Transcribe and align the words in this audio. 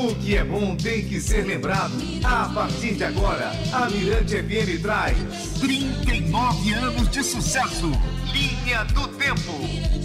O 0.00 0.14
que 0.14 0.36
é 0.36 0.44
bom 0.44 0.76
tem 0.76 1.04
que 1.04 1.20
ser 1.20 1.44
lembrado. 1.44 1.92
A 2.22 2.48
partir 2.54 2.94
de 2.94 3.02
agora, 3.02 3.50
a 3.72 3.90
Mirante 3.90 4.36
FM 4.36 4.80
traz 4.80 5.18
39 5.58 6.72
anos 6.74 7.10
de 7.10 7.20
sucesso. 7.24 7.90
Linha 8.32 8.84
do 8.84 9.08
Tempo. 9.08 9.98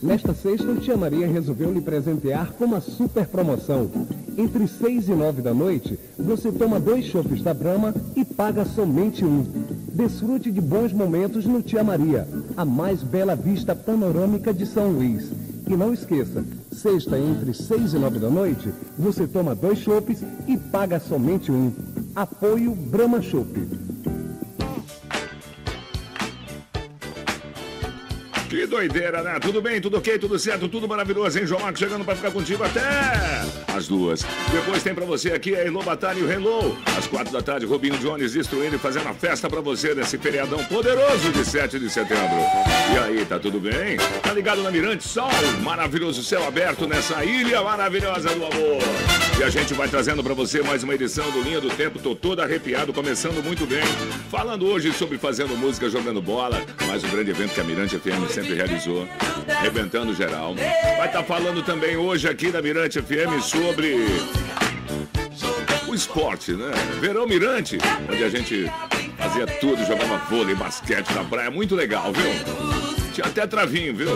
Nesta 0.00 0.32
sexta, 0.32 0.76
Tia 0.76 0.96
Maria 0.96 1.26
resolveu 1.26 1.72
lhe 1.72 1.80
presentear 1.80 2.52
com 2.52 2.64
uma 2.64 2.80
super 2.80 3.26
promoção. 3.26 3.90
Entre 4.36 4.68
6 4.68 5.08
e 5.08 5.14
9 5.16 5.42
da 5.42 5.52
noite, 5.52 5.98
você 6.16 6.52
toma 6.52 6.78
dois 6.78 7.06
chopes 7.06 7.42
da 7.42 7.52
Brahma 7.52 7.92
e 8.14 8.24
paga 8.24 8.64
somente 8.64 9.24
um. 9.24 9.77
Desfrute 9.98 10.52
de 10.52 10.60
bons 10.60 10.92
momentos 10.92 11.44
no 11.44 11.60
Tia 11.60 11.82
Maria, 11.82 12.24
a 12.56 12.64
mais 12.64 13.02
bela 13.02 13.34
vista 13.34 13.74
panorâmica 13.74 14.54
de 14.54 14.64
São 14.64 14.92
Luís. 14.92 15.28
E 15.66 15.76
não 15.76 15.92
esqueça, 15.92 16.44
sexta 16.70 17.18
entre 17.18 17.52
6 17.52 17.94
e 17.94 17.98
9 17.98 18.20
da 18.20 18.30
noite, 18.30 18.72
você 18.96 19.26
toma 19.26 19.56
dois 19.56 19.80
chopes 19.80 20.22
e 20.46 20.56
paga 20.56 21.00
somente 21.00 21.50
um. 21.50 21.72
Apoio 22.14 22.76
Brahma 22.76 23.20
Chopp. 23.20 23.48
Que 28.48 28.66
doideira, 28.66 29.22
né? 29.22 29.38
Tudo 29.38 29.60
bem, 29.60 29.78
tudo 29.78 29.98
ok, 29.98 30.18
tudo 30.18 30.38
certo, 30.38 30.68
tudo 30.68 30.88
maravilhoso, 30.88 31.38
hein, 31.38 31.46
João 31.46 31.60
Marcos? 31.60 31.80
Chegando 31.80 32.02
pra 32.04 32.16
ficar 32.16 32.30
contigo 32.30 32.64
até 32.64 32.80
as 33.76 33.86
duas. 33.86 34.24
Depois 34.50 34.82
tem 34.82 34.94
pra 34.94 35.04
você 35.04 35.32
aqui 35.32 35.54
a 35.54 35.64
Elô 35.64 35.82
Batalha 35.82 36.18
e 36.18 36.22
o 36.22 36.32
Hello. 36.32 36.76
Às 36.96 37.06
quatro 37.06 37.30
da 37.30 37.42
tarde, 37.42 37.66
Robinho 37.66 37.98
Jones 37.98 38.32
destruindo 38.32 38.76
e 38.76 38.78
fazendo 38.78 39.08
a 39.08 39.14
festa 39.14 39.50
pra 39.50 39.60
você 39.60 39.94
nesse 39.94 40.16
feriadão 40.16 40.64
poderoso 40.64 41.30
de 41.30 41.44
7 41.44 41.78
de 41.78 41.90
setembro. 41.90 42.38
E 42.94 42.98
aí, 42.98 43.26
tá 43.26 43.38
tudo 43.38 43.60
bem? 43.60 43.98
Tá 44.22 44.32
ligado 44.32 44.62
na 44.62 44.70
Mirante 44.70 45.06
Sol? 45.06 45.28
Maravilhoso 45.62 46.24
céu 46.24 46.46
aberto 46.46 46.86
nessa 46.86 47.22
ilha 47.24 47.62
maravilhosa 47.62 48.30
do 48.30 48.46
amor. 48.46 49.27
E 49.38 49.42
a 49.44 49.48
gente 49.48 49.72
vai 49.72 49.88
trazendo 49.88 50.20
pra 50.20 50.34
você 50.34 50.60
mais 50.62 50.82
uma 50.82 50.96
edição 50.96 51.30
do 51.30 51.40
Linha 51.40 51.60
do 51.60 51.70
Tempo. 51.70 52.00
Tô 52.00 52.12
todo 52.12 52.40
arrepiado, 52.40 52.92
começando 52.92 53.40
muito 53.40 53.64
bem. 53.66 53.84
Falando 54.28 54.66
hoje 54.66 54.92
sobre 54.92 55.16
fazendo 55.16 55.56
música, 55.56 55.88
jogando 55.88 56.20
bola. 56.20 56.60
Mais 56.88 57.04
um 57.04 57.08
grande 57.08 57.30
evento 57.30 57.54
que 57.54 57.60
a 57.60 57.64
Mirante 57.64 57.96
FM 57.96 58.28
sempre 58.28 58.54
realizou, 58.54 59.06
arrebentando 59.56 60.12
geral. 60.12 60.56
Vai 60.56 61.06
estar 61.06 61.20
tá 61.20 61.22
falando 61.22 61.62
também 61.62 61.96
hoje 61.96 62.28
aqui 62.28 62.50
na 62.50 62.60
Mirante 62.60 63.00
FM 63.00 63.40
sobre 63.40 63.94
o 65.86 65.94
esporte, 65.94 66.54
né? 66.54 66.72
Verão 67.00 67.24
Mirante, 67.24 67.78
onde 68.12 68.24
a 68.24 68.28
gente 68.28 68.68
fazia 69.16 69.46
tudo, 69.46 69.86
jogava 69.86 70.18
vôlei, 70.28 70.56
basquete 70.56 71.14
na 71.14 71.22
praia, 71.22 71.48
muito 71.48 71.76
legal, 71.76 72.12
viu? 72.12 72.77
Até 73.22 73.46
travinho, 73.46 73.94
viu? 73.94 74.08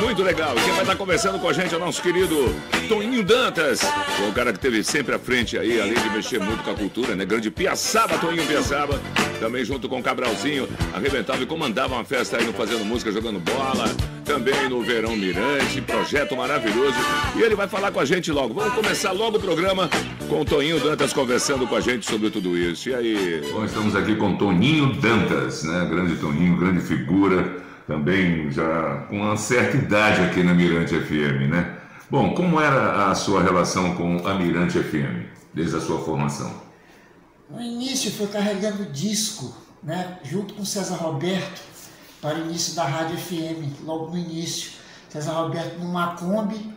Muito 0.00 0.22
legal. 0.22 0.56
E 0.56 0.60
quem 0.60 0.72
vai 0.72 0.82
estar 0.82 0.96
conversando 0.96 1.38
com 1.38 1.48
a 1.48 1.52
gente 1.52 1.74
é 1.74 1.76
o 1.76 1.80
nosso 1.80 2.00
querido 2.00 2.54
Toninho 2.88 3.22
Dantas. 3.22 3.80
O 4.28 4.32
cara 4.32 4.52
que 4.52 4.58
teve 4.58 4.82
sempre 4.84 5.14
à 5.14 5.18
frente 5.18 5.58
aí, 5.58 5.80
além 5.80 5.94
de 5.94 6.10
mexer 6.10 6.38
muito 6.38 6.62
com 6.62 6.70
a 6.70 6.74
cultura, 6.74 7.16
né? 7.16 7.24
Grande 7.24 7.50
Piaçaba, 7.50 8.16
Toninho 8.18 8.46
Piaçaba. 8.46 9.00
Também 9.40 9.64
junto 9.64 9.88
com 9.88 10.00
o 10.00 10.02
Cabralzinho, 10.02 10.68
arrebentava 10.92 11.42
e 11.42 11.46
comandava 11.46 11.94
uma 11.94 12.04
festa 12.04 12.36
aí 12.36 12.44
no 12.44 12.52
Fazendo 12.52 12.84
Música, 12.84 13.12
jogando 13.12 13.38
bola. 13.38 13.84
Também 14.24 14.68
no 14.68 14.82
Verão 14.82 15.16
Mirante, 15.16 15.80
projeto 15.80 16.36
maravilhoso. 16.36 16.96
E 17.36 17.42
ele 17.42 17.54
vai 17.54 17.68
falar 17.68 17.92
com 17.92 18.00
a 18.00 18.04
gente 18.04 18.30
logo. 18.30 18.54
Vamos 18.54 18.74
começar 18.74 19.12
logo 19.12 19.38
o 19.38 19.40
programa 19.40 19.88
com 20.28 20.40
o 20.40 20.44
Toninho 20.44 20.80
Dantas 20.80 21.12
conversando 21.12 21.66
com 21.66 21.76
a 21.76 21.80
gente 21.80 22.04
sobre 22.04 22.30
tudo 22.30 22.56
isso. 22.58 22.88
E 22.88 22.94
aí? 22.94 23.42
Bom, 23.52 23.64
estamos 23.64 23.94
aqui 23.96 24.14
com 24.16 24.36
Toninho 24.36 24.92
Dantas, 24.94 25.62
né? 25.62 25.86
Grande 25.88 26.16
Toninho, 26.16 26.56
grande 26.56 26.80
figura 26.82 27.67
também 27.88 28.50
já 28.50 29.06
com 29.08 29.16
uma 29.16 29.36
certa 29.38 29.78
idade 29.78 30.20
aqui 30.20 30.42
na 30.42 30.52
Mirante 30.52 30.94
FM, 30.94 31.50
né? 31.50 31.78
Bom, 32.10 32.34
como 32.34 32.60
era 32.60 33.10
a 33.10 33.14
sua 33.14 33.42
relação 33.42 33.94
com 33.96 34.28
a 34.28 34.34
Mirante 34.34 34.78
FM, 34.78 35.26
desde 35.54 35.76
a 35.76 35.80
sua 35.80 35.98
formação? 36.04 36.52
No 37.50 37.62
início 37.62 38.12
foi 38.12 38.26
carregando 38.26 38.84
disco, 38.92 39.56
né, 39.82 40.18
junto 40.22 40.52
com 40.52 40.66
César 40.66 40.96
Roberto, 40.96 41.62
para 42.20 42.36
o 42.36 42.40
início 42.42 42.74
da 42.74 42.84
Rádio 42.84 43.16
FM, 43.16 43.84
logo 43.84 44.10
no 44.10 44.18
início. 44.18 44.72
César 45.08 45.32
Roberto 45.32 45.78
numa 45.78 46.08
Kombi, 46.08 46.74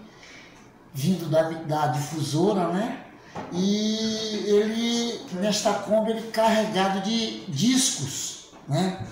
vindo 0.94 1.30
da, 1.30 1.44
da 1.44 1.88
difusora, 1.88 2.68
né? 2.70 3.04
E 3.52 4.44
ele, 4.46 5.20
nesta 5.42 5.74
Kombi, 5.74 6.12
ele 6.12 6.32
carregado 6.32 7.02
de 7.02 7.46
discos, 7.48 8.50
né? 8.68 9.06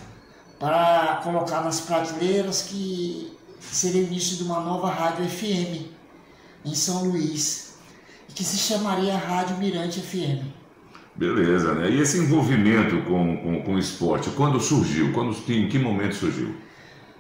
Para 0.60 1.22
colocar 1.24 1.64
nas 1.64 1.80
prateleiras 1.80 2.64
que 2.64 3.32
seria 3.60 4.02
o 4.02 4.06
início 4.06 4.38
de 4.38 4.44
uma 4.44 4.60
nova 4.60 4.90
rádio 4.90 5.28
FM 5.28 5.88
em 6.66 6.76
São 6.76 7.06
Luís, 7.06 7.78
que 8.36 8.44
se 8.44 8.58
chamaria 8.58 9.18
Rádio 9.18 9.58
Mirante 9.58 10.02
FM. 10.02 10.46
Beleza, 11.16 11.74
né? 11.74 11.90
E 11.90 12.00
esse 12.00 12.18
envolvimento 12.18 13.02
com, 13.04 13.38
com, 13.38 13.64
com 13.64 13.76
o 13.76 13.80
esporte, 13.80 14.30
quando 14.32 14.60
surgiu? 14.60 15.12
Quando, 15.14 15.36
em 15.50 15.68
que 15.68 15.80
momento 15.80 16.16
surgiu? 16.16 16.56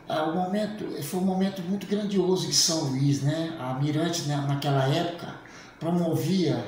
Ah, 0.07 0.23
o 0.23 0.35
momento, 0.35 0.85
foi 1.03 1.19
um 1.19 1.25
momento 1.25 1.61
muito 1.61 1.85
grandioso 1.85 2.47
em 2.47 2.51
São 2.51 2.85
Luís, 2.85 3.21
né? 3.21 3.55
A 3.59 3.73
Mirante, 3.75 4.23
né, 4.23 4.35
naquela 4.47 4.85
época, 4.87 5.35
promovia 5.79 6.65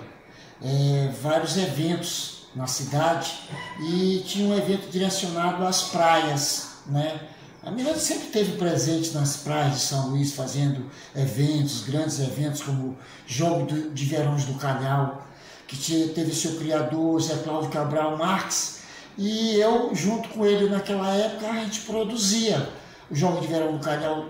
é, 0.62 1.12
vários 1.22 1.58
eventos 1.58 2.41
na 2.56 2.68
cidade 2.68 3.32
e 3.80 4.24
tinha 4.26 4.48
um 4.48 4.58
evento 4.58 4.90
direcionado 4.90 5.66
às 5.66 5.84
praias, 5.84 6.70
né? 6.86 7.20
A 7.64 7.70
Miranda 7.70 8.00
sempre 8.00 8.28
teve 8.28 8.58
presente 8.58 9.12
nas 9.12 9.38
praias 9.38 9.74
de 9.74 9.80
São 9.82 10.10
Luís, 10.10 10.34
fazendo 10.34 10.90
eventos, 11.16 11.84
grandes 11.84 12.20
eventos, 12.20 12.64
como 12.64 12.98
Jogo 13.28 13.68
de 13.92 14.06
Verões 14.06 14.46
do 14.46 14.56
Calhau, 14.56 15.28
que 15.68 15.78
teve 16.10 16.34
seu 16.34 16.58
criador, 16.58 17.22
Zé 17.22 17.36
Cláudio 17.44 17.70
Cabral 17.70 18.18
Marques, 18.18 18.82
e 19.18 19.58
eu, 19.60 19.94
junto 19.94 20.30
com 20.30 20.44
ele 20.46 20.70
naquela 20.70 21.14
época, 21.14 21.52
a 21.52 21.56
gente 21.64 21.82
produzia 21.82 22.68
o 23.10 23.16
Jogo 23.16 23.42
de 23.42 23.48
Verão 23.48 23.78
do 23.78 23.80
Calhau 23.84 24.30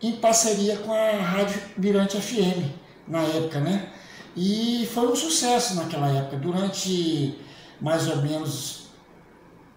em 0.00 0.12
parceria 0.12 0.76
com 0.76 0.92
a 0.92 1.20
Rádio 1.20 1.60
Mirante 1.76 2.20
FM, 2.20 2.70
na 3.08 3.22
época, 3.22 3.60
né? 3.60 3.90
E 4.36 4.88
foi 4.94 5.08
um 5.08 5.16
sucesso 5.16 5.74
naquela 5.74 6.08
época. 6.08 6.36
Durante 6.36 7.36
mais 7.80 8.08
ou 8.08 8.16
menos 8.16 8.88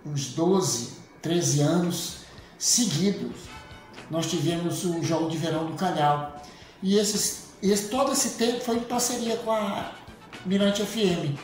uns 0.05 0.27
12, 0.29 0.93
13 1.21 1.61
anos 1.61 2.17
seguidos, 2.57 3.35
nós 4.09 4.29
tivemos 4.29 4.83
o 4.83 5.01
Jogo 5.01 5.29
de 5.29 5.37
Verão 5.37 5.65
do 5.65 5.73
Calhau. 5.73 6.41
E 6.81 6.97
esses, 6.97 7.45
esse, 7.61 7.89
todo 7.89 8.11
esse 8.11 8.31
tempo 8.31 8.61
foi 8.61 8.77
em 8.77 8.83
parceria 8.83 9.37
com 9.37 9.51
a 9.51 9.91
Mirante 10.45 10.83
FM, 10.83 11.37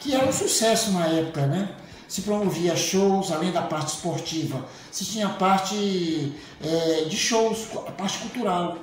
que 0.00 0.14
era 0.14 0.26
um 0.26 0.32
sucesso 0.32 0.92
na 0.92 1.06
época, 1.06 1.46
né? 1.46 1.74
Se 2.06 2.22
promovia 2.22 2.76
shows, 2.76 3.32
além 3.32 3.50
da 3.50 3.62
parte 3.62 3.88
esportiva, 3.88 4.64
se 4.92 5.04
tinha 5.04 5.28
parte 5.28 6.32
é, 6.62 7.04
de 7.08 7.16
shows, 7.16 7.66
a 7.86 7.90
parte 7.90 8.18
cultural. 8.18 8.78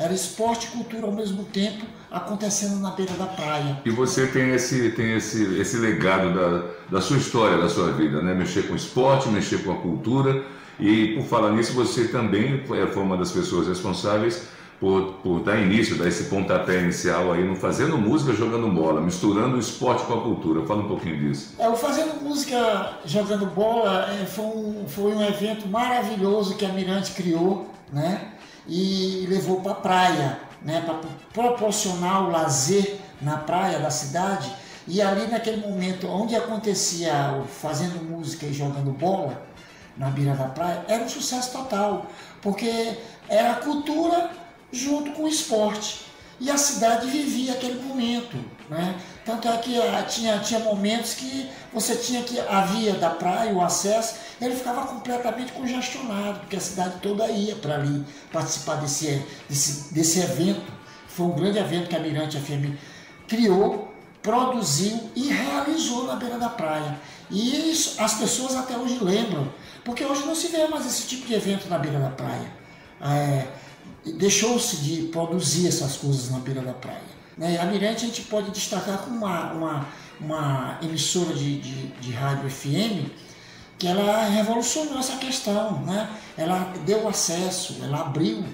Era 0.00 0.14
esporte 0.14 0.66
e 0.66 0.70
cultura 0.70 1.06
ao 1.06 1.12
mesmo 1.12 1.44
tempo 1.44 1.84
acontecendo 2.10 2.80
na 2.80 2.90
beira 2.92 3.12
da 3.12 3.26
praia. 3.26 3.82
E 3.84 3.90
você 3.90 4.26
tem 4.26 4.50
esse, 4.52 4.90
tem 4.92 5.12
esse, 5.12 5.60
esse 5.60 5.76
legado 5.76 6.34
da, 6.34 6.64
da 6.90 7.00
sua 7.02 7.18
história, 7.18 7.58
da 7.58 7.68
sua 7.68 7.92
vida, 7.92 8.22
né? 8.22 8.32
Mexer 8.32 8.66
com 8.66 8.74
esporte, 8.74 9.28
mexer 9.28 9.62
com 9.62 9.72
a 9.72 9.76
cultura. 9.76 10.42
E 10.78 11.14
por 11.16 11.24
falar 11.24 11.52
nisso, 11.52 11.74
você 11.74 12.08
também 12.08 12.64
foi 12.66 13.02
uma 13.02 13.18
das 13.18 13.30
pessoas 13.30 13.68
responsáveis 13.68 14.48
por, 14.80 15.16
por 15.22 15.40
dar 15.40 15.58
início, 15.60 15.98
dar 15.98 16.08
esse 16.08 16.24
pontapé 16.24 16.80
inicial 16.80 17.30
aí 17.32 17.44
no 17.44 17.54
Fazendo 17.54 17.98
Música 17.98 18.32
Jogando 18.32 18.70
Bola, 18.70 19.02
misturando 19.02 19.56
o 19.56 19.60
esporte 19.60 20.02
com 20.06 20.14
a 20.14 20.22
cultura. 20.22 20.64
Fala 20.64 20.82
um 20.82 20.88
pouquinho 20.88 21.18
disso. 21.18 21.54
É, 21.58 21.68
o 21.68 21.76
Fazendo 21.76 22.22
Música 22.22 22.94
Jogando 23.04 23.44
Bola 23.44 24.10
é, 24.10 24.24
foi, 24.24 24.46
um, 24.46 24.86
foi 24.88 25.12
um 25.12 25.22
evento 25.22 25.68
maravilhoso 25.68 26.56
que 26.56 26.64
a 26.64 26.70
Mirante 26.70 27.12
criou, 27.12 27.70
né? 27.92 28.32
E 28.72 29.26
levou 29.28 29.60
para 29.60 29.72
a 29.72 29.74
praia 29.74 30.40
né, 30.62 30.80
para 30.80 31.00
proporcionar 31.32 32.24
o 32.24 32.30
lazer 32.30 32.98
na 33.20 33.36
praia 33.36 33.80
da 33.80 33.90
cidade. 33.90 34.50
E 34.86 35.02
ali 35.02 35.26
naquele 35.26 35.58
momento 35.58 36.06
onde 36.08 36.36
acontecia 36.36 37.34
o 37.40 37.46
fazendo 37.46 38.02
música 38.02 38.46
e 38.46 38.52
jogando 38.52 38.92
bola 38.92 39.42
na 39.96 40.08
beira 40.08 40.34
da 40.34 40.46
praia, 40.46 40.84
era 40.88 41.04
um 41.04 41.08
sucesso 41.08 41.52
total, 41.52 42.06
porque 42.40 42.96
era 43.28 43.56
cultura 43.56 44.30
junto 44.72 45.10
com 45.12 45.24
o 45.24 45.28
esporte. 45.28 46.06
E 46.40 46.50
a 46.50 46.56
cidade 46.56 47.06
vivia 47.06 47.52
aquele 47.52 47.82
momento. 47.82 48.36
Né? 48.70 48.98
Tanto 49.26 49.46
é 49.46 49.56
que 49.58 49.78
ah, 49.78 50.02
tinha, 50.08 50.38
tinha 50.38 50.60
momentos 50.60 51.14
que 51.14 51.48
você 51.72 51.94
tinha 51.96 52.22
que 52.22 52.40
a 52.40 52.62
via 52.62 52.94
da 52.94 53.10
praia, 53.10 53.52
o 53.52 53.60
acesso, 53.60 54.16
ele 54.40 54.56
ficava 54.56 54.86
completamente 54.86 55.52
congestionado, 55.52 56.40
porque 56.40 56.56
a 56.56 56.60
cidade 56.60 56.94
toda 57.02 57.28
ia 57.28 57.54
para 57.56 57.74
ali 57.74 58.04
participar 58.32 58.76
desse, 58.76 59.22
desse, 59.48 59.92
desse 59.92 60.20
evento. 60.20 60.72
Foi 61.08 61.26
um 61.26 61.32
grande 61.32 61.58
evento 61.58 61.88
que 61.88 61.96
a 61.96 62.00
Mirante 62.00 62.38
FM 62.38 62.74
criou, 63.28 63.92
produziu 64.22 65.10
e 65.14 65.28
realizou 65.28 66.06
na 66.06 66.16
beira 66.16 66.38
da 66.38 66.48
praia. 66.48 66.98
E 67.30 67.70
isso, 67.70 68.00
as 68.02 68.14
pessoas 68.14 68.56
até 68.56 68.76
hoje 68.76 68.98
lembram, 69.02 69.52
porque 69.84 70.04
hoje 70.04 70.24
não 70.24 70.34
se 70.34 70.48
vê 70.48 70.66
mais 70.68 70.86
esse 70.86 71.06
tipo 71.06 71.26
de 71.26 71.34
evento 71.34 71.68
na 71.68 71.78
beira 71.78 71.98
da 71.98 72.10
praia. 72.10 72.50
É, 73.02 73.46
Deixou-se 74.04 74.76
de 74.76 75.02
produzir 75.08 75.68
essas 75.68 75.96
coisas 75.96 76.30
na 76.30 76.38
beira 76.38 76.62
da 76.62 76.72
praia. 76.72 77.20
Né? 77.36 77.58
A 77.58 77.64
Mirante 77.66 78.04
a 78.04 78.08
gente 78.08 78.22
pode 78.22 78.50
destacar 78.50 78.98
como 78.98 79.16
uma, 79.16 79.52
uma, 79.52 79.86
uma 80.20 80.78
emissora 80.82 81.34
de, 81.34 81.60
de, 81.60 81.86
de 81.88 82.12
rádio 82.12 82.50
FM 82.50 83.10
que 83.78 83.86
ela 83.86 84.24
revolucionou 84.24 84.98
essa 84.98 85.16
questão, 85.16 85.80
né? 85.86 86.10
ela 86.36 86.70
deu 86.84 87.08
acesso, 87.08 87.76
ela 87.82 88.02
abriu 88.02 88.44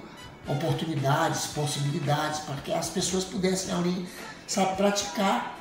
oportunidades, 0.46 1.46
possibilidades 1.46 2.40
para 2.40 2.54
que 2.56 2.72
as 2.72 2.88
pessoas 2.88 3.24
pudessem 3.24 3.74
ali 3.74 4.06
sabe, 4.46 4.76
praticar 4.76 5.58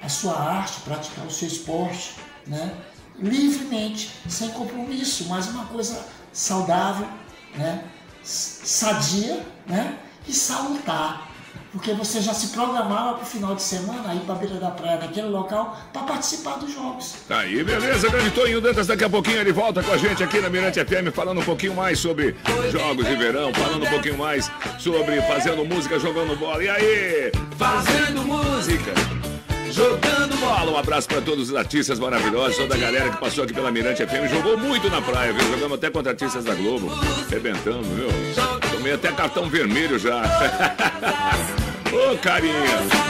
a 0.00 0.08
sua 0.08 0.38
arte, 0.38 0.80
praticar 0.82 1.26
o 1.26 1.30
seu 1.30 1.48
esporte, 1.48 2.14
né? 2.46 2.72
livremente, 3.18 4.12
sem 4.28 4.50
compromisso, 4.50 5.26
mas 5.28 5.48
uma 5.48 5.66
coisa 5.66 6.04
saudável, 6.32 7.08
né? 7.56 7.84
Sadia 8.24 9.44
né? 9.66 9.98
e 10.26 10.32
salutar 10.32 11.34
porque 11.74 11.92
você 11.92 12.20
já 12.20 12.32
se 12.32 12.48
programava 12.48 13.14
para 13.14 13.24
o 13.24 13.26
final 13.26 13.52
de 13.52 13.60
semana 13.60 14.14
ir 14.14 14.20
para 14.20 14.36
a 14.36 14.38
beira 14.38 14.54
da 14.60 14.70
praia 14.70 14.96
naquele 14.96 15.26
local 15.26 15.76
para 15.92 16.02
participar 16.02 16.56
dos 16.56 16.72
jogos. 16.72 17.16
Tá 17.26 17.40
aí, 17.40 17.64
beleza, 17.64 18.08
grande 18.08 18.30
Toninho 18.30 18.60
Dantas, 18.60 18.86
daqui 18.86 19.02
a 19.02 19.10
pouquinho 19.10 19.38
ele 19.38 19.52
volta 19.52 19.82
com 19.82 19.90
a 19.90 19.96
gente 19.96 20.22
aqui 20.22 20.40
na 20.40 20.48
Mirante 20.48 20.78
FM 20.78 21.12
falando 21.12 21.40
um 21.40 21.44
pouquinho 21.44 21.74
mais 21.74 21.98
sobre 21.98 22.36
jogos 22.70 23.04
de 23.04 23.16
verão, 23.16 23.52
falando 23.52 23.84
um 23.84 23.90
pouquinho 23.90 24.16
mais 24.16 24.48
sobre 24.78 25.20
fazendo 25.22 25.64
música, 25.64 25.98
jogando 25.98 26.38
bola. 26.38 26.62
E 26.62 26.68
aí? 26.68 27.32
Fazendo 27.58 28.22
música 28.22 28.94
jogando 29.74 30.36
bola. 30.38 30.70
Um 30.70 30.78
abraço 30.78 31.08
para 31.08 31.20
todos 31.20 31.50
os 31.50 31.56
artistas 31.56 31.98
maravilhosos, 31.98 32.56
toda 32.56 32.74
a 32.74 32.78
galera 32.78 33.10
que 33.10 33.18
passou 33.18 33.44
aqui 33.44 33.52
pela 33.52 33.70
Mirante 33.70 34.06
FM. 34.06 34.30
Jogou 34.30 34.56
muito 34.56 34.88
na 34.88 35.02
praia, 35.02 35.32
viu? 35.32 35.50
Jogamos 35.50 35.76
até 35.76 35.90
contra 35.90 36.12
artistas 36.12 36.44
da 36.44 36.54
Globo. 36.54 36.90
Arrebentando, 37.26 37.82
viu? 37.82 38.08
Tomei 38.70 38.92
até 38.92 39.10
cartão 39.12 39.48
vermelho 39.48 39.98
já. 39.98 40.22
Ô, 41.94 42.12
oh, 42.12 42.18
carinha! 42.18 42.54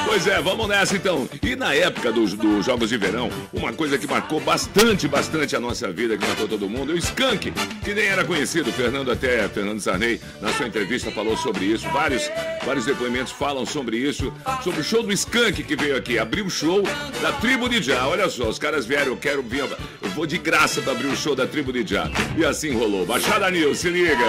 Pois 0.04 0.26
é, 0.26 0.42
vamos 0.42 0.68
nessa 0.68 0.94
então. 0.94 1.26
E 1.42 1.56
na 1.56 1.74
época 1.74 2.12
dos, 2.12 2.34
dos 2.34 2.66
Jogos 2.66 2.90
de 2.90 2.98
Verão, 2.98 3.30
uma 3.50 3.72
coisa 3.72 3.96
que 3.96 4.06
marcou 4.06 4.38
bastante, 4.40 5.08
bastante 5.08 5.56
a 5.56 5.60
nossa 5.60 5.90
vida, 5.90 6.18
que 6.18 6.26
marcou 6.26 6.46
todo 6.46 6.68
mundo, 6.68 6.92
o 6.92 6.98
Skank, 6.98 7.50
que 7.82 7.94
nem 7.94 8.04
era 8.04 8.24
conhecido. 8.26 8.70
Fernando 8.70 9.10
até, 9.10 9.48
Fernando 9.48 9.80
Sarney, 9.80 10.20
na 10.38 10.52
sua 10.52 10.66
entrevista 10.66 11.10
falou 11.10 11.34
sobre 11.34 11.64
isso. 11.64 11.88
Vários, 11.88 12.30
vários 12.62 12.84
depoimentos 12.84 13.32
falam 13.32 13.64
sobre 13.64 13.96
isso, 13.96 14.30
sobre 14.62 14.82
o 14.82 14.84
show 14.84 15.02
do 15.02 15.12
Skank 15.12 15.62
que 15.62 15.76
veio 15.76 15.96
aqui. 15.96 16.18
Abriu 16.18 16.44
o 16.44 16.50
show 16.50 16.82
da 17.22 17.32
Tribo 17.32 17.70
de 17.70 17.82
Já. 17.82 18.06
Olha 18.06 18.28
só, 18.28 18.50
os 18.50 18.58
caras 18.58 18.84
vieram, 18.84 19.12
eu 19.12 19.16
quero 19.16 19.42
vir, 19.42 19.60
eu 19.60 20.10
vou 20.10 20.26
de 20.26 20.36
graça 20.36 20.82
para 20.82 20.92
abrir 20.92 21.06
o 21.06 21.16
show 21.16 21.34
da 21.34 21.46
Tribo 21.46 21.72
de 21.72 21.86
Já. 21.86 22.10
E 22.36 22.44
assim 22.44 22.76
rolou. 22.76 23.06
Baixada 23.06 23.50
News, 23.50 23.78
se 23.78 23.88
liga. 23.88 24.26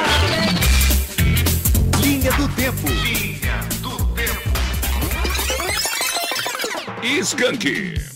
Linha 2.02 2.32
do 2.32 2.48
Tempo. 2.56 3.25
Skank. 7.06 8.15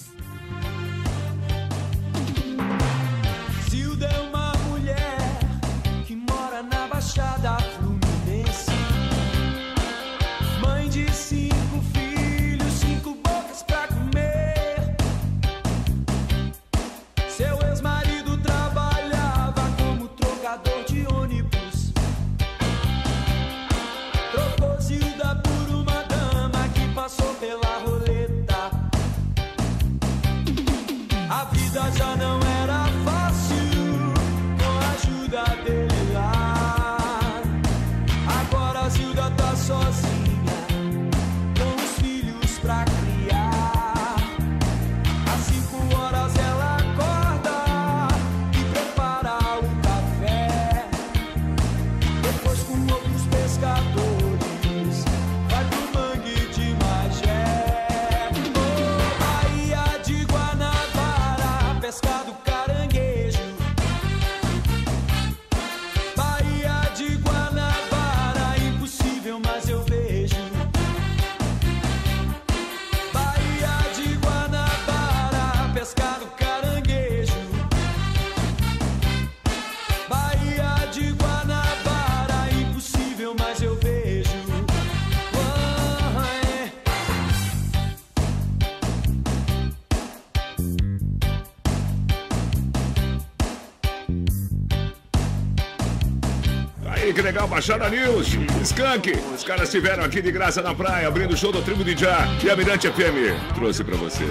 Baixada 97.47 97.89
News, 97.89 98.27
Skank. 98.63 99.11
Os 99.35 99.43
caras 99.43 99.63
estiveram 99.63 100.03
aqui 100.03 100.21
de 100.21 100.31
graça 100.31 100.61
na 100.61 100.73
praia, 100.73 101.07
abrindo 101.07 101.33
o 101.33 101.37
show 101.37 101.51
do 101.51 101.61
Tribo 101.61 101.83
de 101.83 101.95
Já. 101.97 102.27
E 102.43 102.49
a 102.49 102.55
Mirante 102.55 102.89
FM 102.89 103.53
trouxe 103.55 103.83
pra 103.83 103.95
você. 103.95 104.23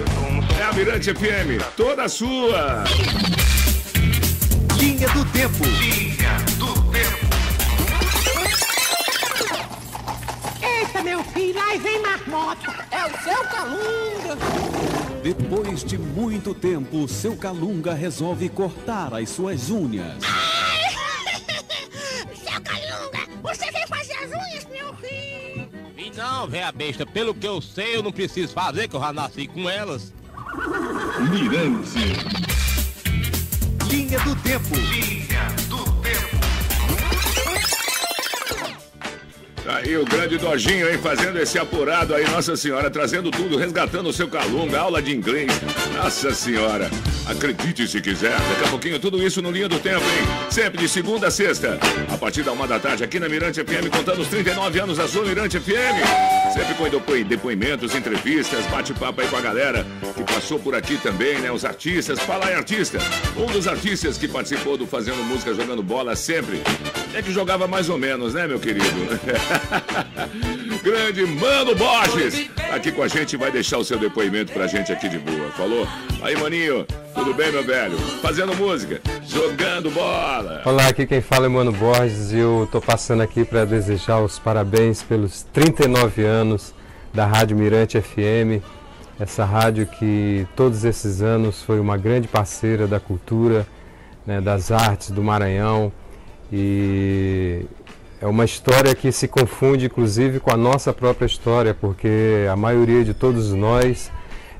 É 0.59 0.63
a 0.63 0.73
Mirante 0.73 1.13
FM, 1.13 1.63
toda 1.75 2.07
sua. 2.07 2.83
Linha 4.79 5.07
do 5.09 5.25
Tempo. 5.25 5.63
Linha 5.63 6.37
do 6.57 6.73
Tempo. 6.91 7.29
Eita, 10.61 11.03
meu 11.03 11.23
filho, 11.23 11.59
aí 11.61 11.79
vem 11.79 12.01
marmota. 12.01 12.73
É 12.91 13.05
o 13.05 13.23
seu 13.23 13.43
Calunga. 13.45 14.37
Depois 15.21 15.83
de 15.83 15.97
muito 15.97 16.53
tempo, 16.53 17.07
seu 17.07 17.35
Calunga 17.35 17.93
resolve 17.93 18.47
cortar 18.49 19.13
as 19.13 19.29
suas 19.29 19.69
unhas. 19.69 20.48
Véia 26.49 26.71
besta, 26.71 27.05
pelo 27.05 27.33
que 27.33 27.47
eu 27.47 27.61
sei, 27.61 27.95
eu 27.95 28.03
não 28.03 28.11
preciso 28.11 28.53
fazer, 28.53 28.87
que 28.87 28.95
eu 28.95 28.99
já 28.99 29.13
nasci 29.13 29.47
com 29.47 29.69
elas. 29.69 30.11
Mirante. 31.29 31.99
Linha 33.89 34.19
do 34.19 34.35
Tempo. 34.37 34.75
Linha 34.75 35.47
do 35.69 35.83
Tempo. 36.01 36.39
Aí 39.67 39.95
o 39.95 40.03
grande 40.03 40.37
Dojinho, 40.39 40.89
hein, 40.89 40.97
fazendo 40.97 41.37
esse 41.37 41.59
apurado 41.59 42.15
aí, 42.15 42.27
Nossa 42.27 42.57
Senhora, 42.57 42.89
trazendo 42.89 43.29
tudo, 43.29 43.55
resgatando 43.55 44.09
o 44.09 44.13
seu 44.13 44.27
calunga, 44.27 44.79
aula 44.79 44.99
de 44.99 45.15
inglês. 45.15 45.51
Nossa 45.95 46.33
Senhora, 46.33 46.89
acredite 47.27 47.87
se 47.87 48.01
quiser. 48.01 48.31
Daqui 48.31 48.65
a 48.65 48.69
pouquinho 48.69 48.99
tudo 48.99 49.21
isso 49.21 49.41
no 49.43 49.51
Linha 49.51 49.69
do 49.69 49.79
Tempo, 49.79 50.03
hein? 50.03 50.49
Sempre 50.49 50.79
de 50.79 50.89
segunda 50.89 51.27
a 51.27 51.31
sexta, 51.31 51.77
a 52.11 52.17
partir 52.17 52.41
da 52.41 52.51
uma 52.51 52.67
da 52.67 52.79
tarde, 52.79 53.03
aqui 53.03 53.19
na 53.19 53.29
Mirante 53.29 53.63
FM, 53.63 53.95
contando 53.95 54.21
os 54.21 54.27
39 54.27 54.79
anos 54.79 54.97
da 54.97 55.07
sua 55.07 55.23
Mirante 55.23 55.59
FM. 55.59 56.38
Sempre 56.53 56.73
com 56.75 56.89
depo- 56.89 57.23
depoimentos, 57.23 57.93
entrevistas, 57.95 58.65
bate-papo 58.67 59.21
aí 59.21 59.27
com 59.27 59.35
a 59.37 59.41
galera 59.41 59.85
que 60.15 60.23
passou 60.23 60.59
por 60.59 60.75
aqui 60.75 60.97
também, 60.97 61.39
né? 61.39 61.51
Os 61.51 61.63
artistas, 61.63 62.19
fala 62.19 62.51
em 62.51 62.55
artista. 62.55 62.97
Um 63.37 63.45
dos 63.45 63.67
artistas 63.67 64.17
que 64.17 64.27
participou 64.27 64.75
do 64.77 64.85
Fazendo 64.87 65.23
Música 65.23 65.53
Jogando 65.53 65.83
Bola 65.83 66.15
sempre. 66.15 66.61
É 67.13 67.21
que 67.23 67.31
jogava 67.31 67.67
mais 67.67 67.89
ou 67.89 67.97
menos, 67.97 68.35
né, 68.35 68.45
meu 68.45 68.59
querido? 68.59 68.85
Grande 70.83 71.25
Mano 71.25 71.75
Borges, 71.75 72.49
aqui 72.71 72.91
com 72.91 73.01
a 73.01 73.07
gente, 73.07 73.35
vai 73.35 73.51
deixar 73.51 73.79
o 73.79 73.83
seu 73.83 73.97
depoimento 73.97 74.53
pra 74.53 74.67
gente 74.67 74.91
aqui 74.91 75.09
de 75.09 75.17
boa. 75.17 75.49
Falou? 75.51 75.87
Aí, 76.21 76.37
maninho, 76.37 76.85
tudo 77.15 77.33
bem, 77.33 77.51
meu 77.51 77.63
velho? 77.63 77.97
Fazendo 78.21 78.55
música, 78.55 79.01
jogando 79.27 79.89
bola. 79.91 80.61
Olá, 80.63 80.87
aqui 80.87 81.05
quem 81.05 81.19
fala 81.19 81.47
é 81.47 81.49
Mano 81.49 81.71
Borges 81.71 82.31
e 82.31 82.37
eu 82.37 82.69
tô 82.71 82.79
passando 82.79 83.21
aqui 83.21 83.43
para 83.43 83.65
desejar 83.65 84.21
os 84.21 84.37
parabéns 84.37 85.01
pelos 85.01 85.43
39 85.51 86.23
anos 86.23 86.73
da 87.13 87.25
Rádio 87.25 87.57
Mirante 87.57 87.99
FM. 87.99 88.63
essa 89.19 89.43
rádio 89.43 89.87
que 89.87 90.47
todos 90.55 90.85
esses 90.85 91.21
anos 91.21 91.61
foi 91.63 91.79
uma 91.79 91.97
grande 91.97 92.27
parceira 92.27 92.87
da 92.87 92.99
cultura, 92.99 93.67
né, 94.25 94.39
das 94.39 94.71
artes 94.71 95.09
do 95.11 95.23
Maranhão 95.23 95.91
e 96.51 97.65
é 98.21 98.27
uma 98.27 98.43
história 98.43 98.93
que 98.93 99.11
se 99.11 99.27
confunde 99.27 99.85
inclusive 99.85 100.39
com 100.39 100.51
a 100.51 100.57
nossa 100.57 100.91
própria 100.91 101.25
história, 101.25 101.73
porque 101.73 102.47
a 102.51 102.55
maioria 102.55 103.03
de 103.03 103.13
todos 103.13 103.53
nós 103.53 104.11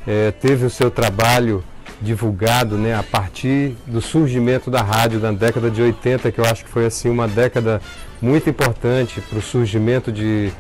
é, 0.08 0.31
teve 0.31 0.65
o 0.65 0.69
seu 0.69 0.89
trabalho 0.89 1.63
divulgado 2.01 2.77
né, 2.77 2.96
a 2.96 3.03
partir 3.03 3.75
do 3.86 4.01
surgimento 4.01 4.72
da 4.72 4.81
rádio 4.81 5.19
na 5.19 5.31
década 5.31 5.69
de 5.69 5.81
80, 5.81 6.31
que 6.31 6.39
eu 6.39 6.46
acho 6.46 6.63
que 6.63 6.72
foi 6.72 6.86
assim 6.86 7.10
uma 7.10 7.27
década 7.27 7.81
muito 8.22 8.50
importante 8.50 9.19
para 9.22 9.39
o 9.39 9.41
surgimento 9.41 10.12
de 10.12 10.51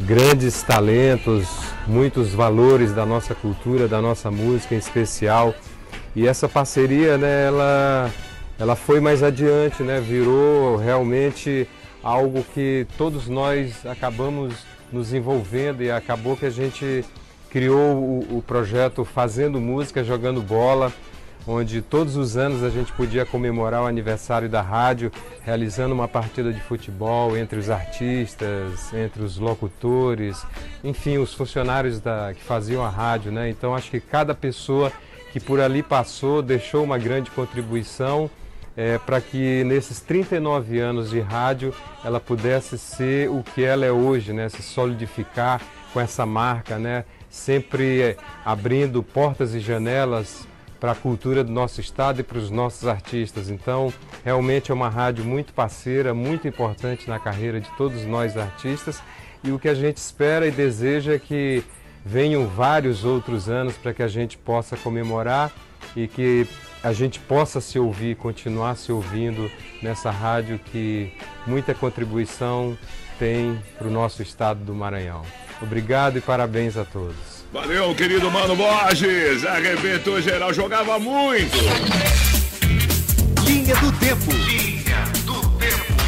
grandes 0.00 0.62
talentos, 0.62 1.46
muitos 1.86 2.32
valores 2.32 2.92
da 2.92 3.04
nossa 3.04 3.34
cultura, 3.34 3.88
da 3.88 4.00
nossa 4.00 4.30
música 4.30 4.74
em 4.74 4.78
especial. 4.78 5.54
E 6.14 6.26
essa 6.26 6.48
parceria, 6.48 7.16
né, 7.16 7.46
ela, 7.46 8.10
ela 8.58 8.74
foi 8.74 9.00
mais 9.00 9.22
adiante, 9.22 9.82
né, 9.82 10.00
virou 10.00 10.76
realmente 10.76 11.68
algo 12.02 12.44
que 12.54 12.86
todos 12.96 13.28
nós 13.28 13.86
acabamos 13.86 14.54
nos 14.92 15.12
envolvendo 15.12 15.82
e 15.82 15.90
acabou 15.90 16.36
que 16.36 16.46
a 16.46 16.50
gente 16.50 17.04
criou 17.50 17.96
o, 17.96 18.38
o 18.38 18.42
projeto 18.42 19.04
Fazendo 19.04 19.60
Música, 19.60 20.02
Jogando 20.04 20.42
Bola, 20.42 20.92
onde 21.46 21.80
todos 21.80 22.16
os 22.16 22.36
anos 22.36 22.62
a 22.62 22.68
gente 22.68 22.92
podia 22.92 23.24
comemorar 23.24 23.82
o 23.82 23.86
aniversário 23.86 24.48
da 24.48 24.60
rádio, 24.60 25.10
realizando 25.42 25.94
uma 25.94 26.06
partida 26.06 26.52
de 26.52 26.60
futebol 26.60 27.36
entre 27.36 27.58
os 27.58 27.70
artistas, 27.70 28.92
entre 28.92 29.22
os 29.22 29.38
locutores, 29.38 30.44
enfim, 30.84 31.16
os 31.16 31.32
funcionários 31.32 32.00
da, 32.00 32.34
que 32.34 32.42
faziam 32.42 32.84
a 32.84 32.90
rádio. 32.90 33.32
Né? 33.32 33.48
Então 33.48 33.74
acho 33.74 33.90
que 33.90 34.00
cada 34.00 34.34
pessoa 34.34 34.92
que 35.32 35.40
por 35.40 35.60
ali 35.60 35.82
passou 35.82 36.42
deixou 36.42 36.84
uma 36.84 36.98
grande 36.98 37.30
contribuição 37.30 38.30
é, 38.78 38.96
para 38.96 39.20
que 39.20 39.64
nesses 39.64 40.00
39 40.00 40.78
anos 40.78 41.10
de 41.10 41.18
rádio 41.18 41.74
ela 42.04 42.20
pudesse 42.20 42.78
ser 42.78 43.28
o 43.28 43.42
que 43.42 43.64
ela 43.64 43.84
é 43.84 43.90
hoje, 43.90 44.32
né? 44.32 44.48
se 44.48 44.62
solidificar 44.62 45.60
com 45.92 46.00
essa 46.00 46.24
marca, 46.24 46.78
né? 46.78 47.04
sempre 47.28 48.16
abrindo 48.44 49.02
portas 49.02 49.52
e 49.52 49.58
janelas 49.58 50.46
para 50.78 50.92
a 50.92 50.94
cultura 50.94 51.42
do 51.42 51.50
nosso 51.50 51.80
estado 51.80 52.20
e 52.20 52.22
para 52.22 52.38
os 52.38 52.50
nossos 52.50 52.86
artistas. 52.86 53.50
Então, 53.50 53.92
realmente 54.24 54.70
é 54.70 54.74
uma 54.74 54.88
rádio 54.88 55.24
muito 55.24 55.52
parceira, 55.52 56.14
muito 56.14 56.46
importante 56.46 57.08
na 57.08 57.18
carreira 57.18 57.60
de 57.60 57.68
todos 57.76 58.04
nós 58.04 58.36
artistas. 58.36 59.02
E 59.42 59.50
o 59.50 59.58
que 59.58 59.68
a 59.68 59.74
gente 59.74 59.96
espera 59.96 60.46
e 60.46 60.52
deseja 60.52 61.14
é 61.14 61.18
que 61.18 61.64
venham 62.06 62.46
vários 62.46 63.04
outros 63.04 63.48
anos 63.48 63.76
para 63.76 63.92
que 63.92 64.04
a 64.04 64.08
gente 64.08 64.38
possa 64.38 64.76
comemorar 64.76 65.50
e 65.96 66.06
que 66.06 66.46
a 66.82 66.92
gente 66.92 67.18
possa 67.20 67.60
se 67.60 67.78
ouvir, 67.78 68.16
continuar 68.16 68.76
se 68.76 68.92
ouvindo 68.92 69.50
nessa 69.82 70.10
rádio 70.10 70.58
que 70.58 71.12
muita 71.46 71.74
contribuição 71.74 72.76
tem 73.18 73.60
para 73.76 73.88
o 73.88 73.90
nosso 73.90 74.22
estado 74.22 74.64
do 74.64 74.74
Maranhão. 74.74 75.22
Obrigado 75.60 76.18
e 76.18 76.20
parabéns 76.20 76.76
a 76.76 76.84
todos. 76.84 77.44
Valeu, 77.52 77.94
querido 77.94 78.30
Mano 78.30 78.54
Borges. 78.54 79.44
Arrebentou 79.44 80.20
geral, 80.20 80.52
jogava 80.52 80.98
muito. 80.98 81.56
Linha 83.44 83.74
do 83.76 83.92
Tempo. 83.98 84.30
Linha 84.30 85.04
do 85.24 85.40
Tempo. 85.58 85.98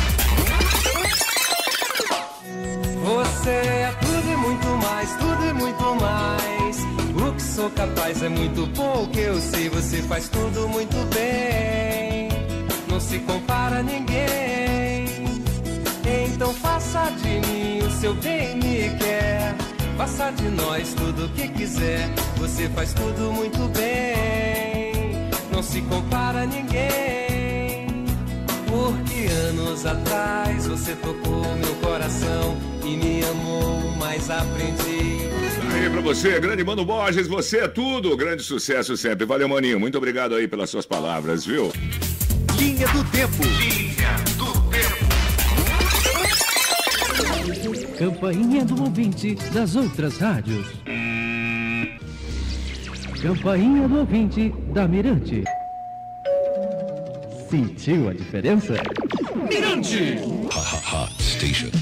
Você 3.03 3.50
é 3.50 3.95
tudo 4.00 4.31
e 4.31 4.37
muito 4.37 4.69
mais, 4.69 5.17
tudo 5.17 5.47
e 5.47 5.53
muito 5.53 5.95
mais. 5.97 6.60
Que 7.41 7.47
sou 7.47 7.71
capaz 7.71 8.23
é 8.23 8.29
muito 8.29 8.67
pouco, 8.77 9.19
eu 9.19 9.41
sei, 9.41 9.71
você 9.71 10.03
faz 10.03 10.29
tudo 10.29 10.69
muito 10.69 10.95
bem. 11.15 12.29
Não 12.87 13.01
se 13.01 13.19
compara 13.21 13.79
a 13.79 13.83
ninguém. 13.83 15.07
Então 16.35 16.53
faça 16.53 17.11
de 17.23 17.41
mim 17.47 17.79
o 17.79 17.91
seu 17.93 18.15
bem 18.17 18.57
me 18.57 18.91
quer. 18.99 19.55
Faça 19.97 20.31
de 20.33 20.51
nós 20.51 20.93
tudo 20.93 21.25
o 21.25 21.29
que 21.31 21.49
quiser. 21.49 22.11
Você 22.37 22.69
faz 22.69 22.93
tudo 22.93 23.33
muito 23.33 23.71
bem. 23.73 25.31
Não 25.51 25.63
se 25.63 25.81
compara 25.81 26.43
a 26.43 26.47
ninguém. 26.47 28.05
Porque 28.67 29.33
anos 29.49 29.87
atrás 29.87 30.67
você 30.67 30.95
tocou 30.97 31.57
meu 31.57 31.75
coração 31.77 32.55
e 32.85 32.97
me 32.99 33.25
amou, 33.25 33.93
mas 33.99 34.29
aprendi. 34.29 35.40
Aí 35.73 35.89
pra 35.91 36.00
você, 36.00 36.41
grande 36.41 36.65
Mano 36.65 36.85
Borges, 36.85 37.27
você 37.27 37.59
é 37.59 37.69
tudo. 37.69 38.17
Grande 38.17 38.43
sucesso 38.43 38.97
sempre. 38.97 39.25
Valeu, 39.25 39.49
Maninho. 39.49 39.79
Muito 39.79 39.97
obrigado 39.99 40.35
aí 40.35 40.49
pelas 40.49 40.71
suas 40.71 40.87
palavras, 40.87 41.47
viu? 41.47 41.73
Linha 42.59 42.87
do 42.89 43.05
Tempo. 43.11 43.43
Linha 43.43 44.17
do 44.37 44.53
Tempo. 44.71 45.11
Campainha 47.97 48.65
do 48.65 48.83
ouvinte 48.83 49.35
das 49.53 49.77
outras 49.77 50.19
rádios. 50.19 50.67
Campainha 53.23 53.87
do 53.87 53.99
ouvinte 53.99 54.55
da 54.73 54.89
Mirante. 54.89 55.45
Sentiu 57.50 58.09
a 58.09 58.15
diferença? 58.15 58.75
Mirante. 59.49 60.19
Hot 60.93 61.23
Station. 61.23 61.80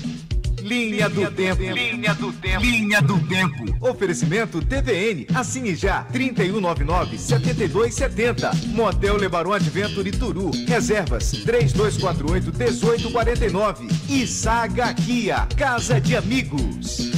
Linha 0.68 1.08
do 1.08 1.30
Tempo. 1.30 1.62
Linha 1.62 2.14
do 2.14 2.30
Tempo. 2.30 2.62
Linha 2.62 3.00
do 3.00 3.18
Tempo. 3.26 3.64
Oferecimento 3.80 4.60
TVN. 4.60 5.26
Assine 5.34 5.74
já. 5.74 6.04
3199-7270. 6.12 8.66
Motel 8.66 9.16
Lebaron 9.16 9.54
Adventure 9.54 10.10
Turu. 10.10 10.50
Reservas. 10.66 11.32
3248-1849. 11.46 13.88
E 14.10 14.26
Saga 14.26 14.92
Kia. 14.92 15.48
Casa 15.56 15.98
de 15.98 16.14
Amigos. 16.14 17.12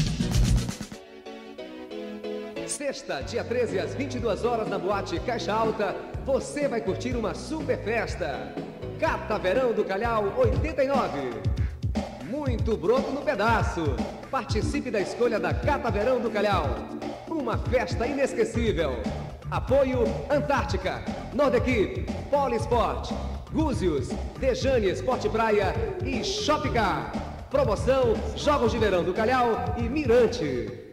Sexta, 2.69 3.23
dia 3.23 3.43
13, 3.43 3.81
às 3.81 3.95
22 3.95 4.45
horas 4.45 4.69
na 4.69 4.79
Boate 4.79 5.19
Caixa 5.21 5.53
Alta, 5.53 5.97
você 6.25 6.69
vai 6.69 6.81
curtir 6.81 7.17
uma 7.17 7.35
super 7.35 7.83
festa. 7.83 8.55
Cata 9.01 9.37
Verão 9.41 9.73
do 9.73 9.85
Calhau 9.85 10.33
89. 10.39 11.60
Muito 12.31 12.77
broto 12.77 13.11
no 13.11 13.23
pedaço. 13.23 13.83
Participe 14.31 14.89
da 14.89 15.01
escolha 15.01 15.41
da 15.41 15.53
Cata 15.53 15.91
Verão 15.91 16.21
do 16.21 16.31
Calhau. 16.31 16.65
Uma 17.29 17.59
festa 17.59 18.07
inesquecível. 18.07 19.03
Apoio 19.51 20.05
Antártica, 20.31 21.03
Nordequip, 21.35 22.07
Polisport, 22.31 23.11
Gúzios, 23.53 24.11
Dejane 24.39 24.91
Esporte 24.91 25.29
Praia 25.29 25.75
e 26.05 26.23
Shopcar. 26.23 27.13
Promoção 27.51 28.15
Jogos 28.37 28.71
de 28.71 28.79
Verão 28.79 29.03
do 29.03 29.13
Calhau 29.13 29.75
e 29.77 29.89
Mirante. 29.89 30.90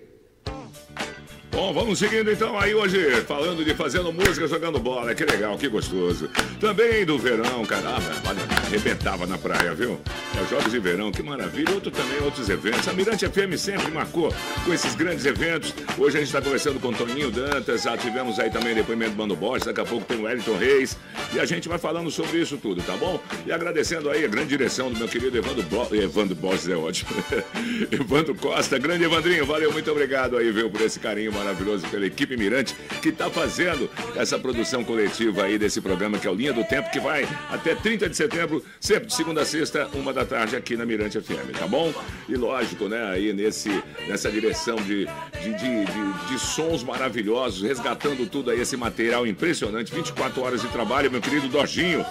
Bom, 1.52 1.74
vamos 1.74 1.98
seguindo 1.98 2.32
então 2.32 2.58
aí 2.60 2.76
hoje, 2.76 3.00
falando 3.22 3.66
de 3.66 3.74
fazendo 3.74 4.12
música, 4.14 4.48
jogando 4.48 4.78
bola. 4.80 5.16
Que 5.16 5.26
legal, 5.26 5.58
que 5.58 5.68
gostoso. 5.68 6.30
Também 6.60 7.04
do 7.06 7.18
verão, 7.18 7.66
caramba, 7.66 8.04
olha, 8.28 8.42
arrebentava 8.68 9.26
na 9.26 9.38
praia, 9.38 9.74
viu? 9.74 10.00
É 10.38 10.42
os 10.42 10.50
Jogos 10.50 10.72
de 10.72 10.80
Verão, 10.80 11.12
que 11.12 11.24
maravilha. 11.24 11.74
Outro 11.74 11.90
também, 11.90 12.22
outros 12.22 12.48
eventos. 12.50 12.88
A 12.88 12.94
Mirante 12.94 13.28
FM 13.28 13.58
sempre 13.58 13.90
marcou 13.92 14.32
com 14.64 14.74
esses 14.74 14.94
grandes 14.94 15.26
eventos. 15.26 15.74
Hoje 15.98 16.18
a 16.18 16.20
gente 16.20 16.28
está 16.28 16.42
conversando 16.42 16.80
com 16.80 16.94
Toninho 16.94 17.32
Dantas, 17.32 17.84
já 17.84 17.98
tivemos 17.98 18.40
aí 18.40 18.52
também 18.52 18.76
depoimento 18.76 19.12
do 19.12 19.18
Mano 19.18 19.36
Borges, 19.36 19.66
daqui 19.66 19.82
a 19.82 19.86
pouco 19.86 20.06
tem 20.06 20.20
o 20.20 20.24
Wellington 20.24 20.58
Reis. 20.58 20.96
E 21.34 21.40
a 21.40 21.46
gente 21.46 21.68
vai 21.68 21.80
falando 21.80 22.12
sobre 22.12 22.40
isso 22.40 22.58
tudo, 22.58 22.84
tá 22.84 22.96
bom? 22.98 23.20
E 23.46 23.52
agradecendo 23.52 24.10
aí 24.12 24.24
a 24.24 24.28
grande 24.28 24.50
direção 24.50 24.92
do 24.92 25.00
meu 25.00 25.08
querido 25.08 25.36
Evandro. 25.38 25.66
Evandro 25.96 26.36
Borges, 26.36 26.68
é 26.70 26.76
ótimo. 26.76 27.10
Evandro 27.92 28.36
Costa, 28.36 28.78
grande 28.78 29.06
Evandrinho, 29.06 29.46
valeu, 29.46 29.72
muito 29.72 29.90
obrigado 29.90 30.38
aí, 30.38 30.52
viu, 30.52 30.70
por 30.70 30.82
esse 30.82 31.00
carinho 31.00 31.32
maravilhoso 31.38 31.88
pela 31.88 32.06
equipe 32.06 32.36
Mirante 32.36 32.76
que 33.02 33.10
está 33.10 33.30
fazendo 33.30 33.90
essa 34.16 34.38
produção 34.40 34.84
coletiva 34.84 35.44
aí 35.44 35.58
desse 35.58 35.80
programa 35.80 36.18
que 36.18 36.28
é 36.28 36.32
o 36.32 36.34
Linha 36.34 36.54
do 36.54 36.64
Tempo, 36.64 36.90
que 36.90 37.00
vai 37.00 37.28
até 37.50 37.76
30 37.76 38.10
de 38.10 38.18
setembro, 38.18 38.64
sempre 38.80 39.08
de 39.08 39.14
segunda 39.14 39.42
a 39.42 39.46
sexta, 39.46 39.88
uma 39.94 40.12
da 40.12 40.26
tarde 40.26 40.56
aqui 40.56 40.76
na 40.76 40.86
Mirante 40.86 41.20
FM, 41.22 41.58
tá 41.58 41.68
bom? 41.68 41.94
E 42.28 42.36
lógico, 42.36 42.88
né, 42.88 43.04
aí 43.12 43.34
nesse, 43.34 43.70
nessa 44.08 44.32
direção 44.32 44.76
de, 44.78 45.06
de, 45.42 45.54
de, 45.54 45.86
de, 45.86 46.28
de 46.30 46.40
sons 46.40 46.84
maravilhosos, 46.84 47.62
resgatando 47.62 48.28
tudo 48.28 48.52
aí, 48.52 48.62
esse 48.62 48.76
material 48.76 49.26
impressionante, 49.28 49.94
24 49.94 50.42
horas 50.42 50.62
de 50.62 50.68
trabalho, 50.70 51.12
meu 51.12 51.22
querido 51.22 51.48
Dojinho. 51.48 52.06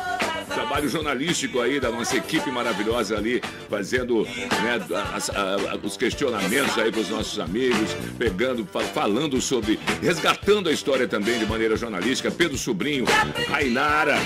Trabalho 0.52 0.88
jornalístico 0.88 1.60
aí 1.60 1.78
da 1.80 1.90
nossa 1.90 2.16
equipe 2.16 2.50
maravilhosa 2.50 3.16
ali, 3.16 3.42
fazendo 3.68 4.24
né, 4.24 4.80
as- 5.14 5.30
a- 5.30 5.78
os 5.82 5.96
questionamentos 5.96 6.76
aí 6.78 6.90
para 6.90 7.00
os 7.00 7.08
nossos 7.08 7.38
amigos, 7.38 7.90
pegando, 8.18 8.66
fa- 8.72 8.80
falando 8.80 9.40
sobre, 9.40 9.78
resgatando 10.02 10.68
a 10.68 10.72
história 10.72 11.06
também 11.06 11.38
de 11.38 11.46
maneira 11.46 11.76
jornalística. 11.76 12.30
Pedro 12.30 12.56
Sobrinho, 12.56 13.04
Rainara, 13.48 14.16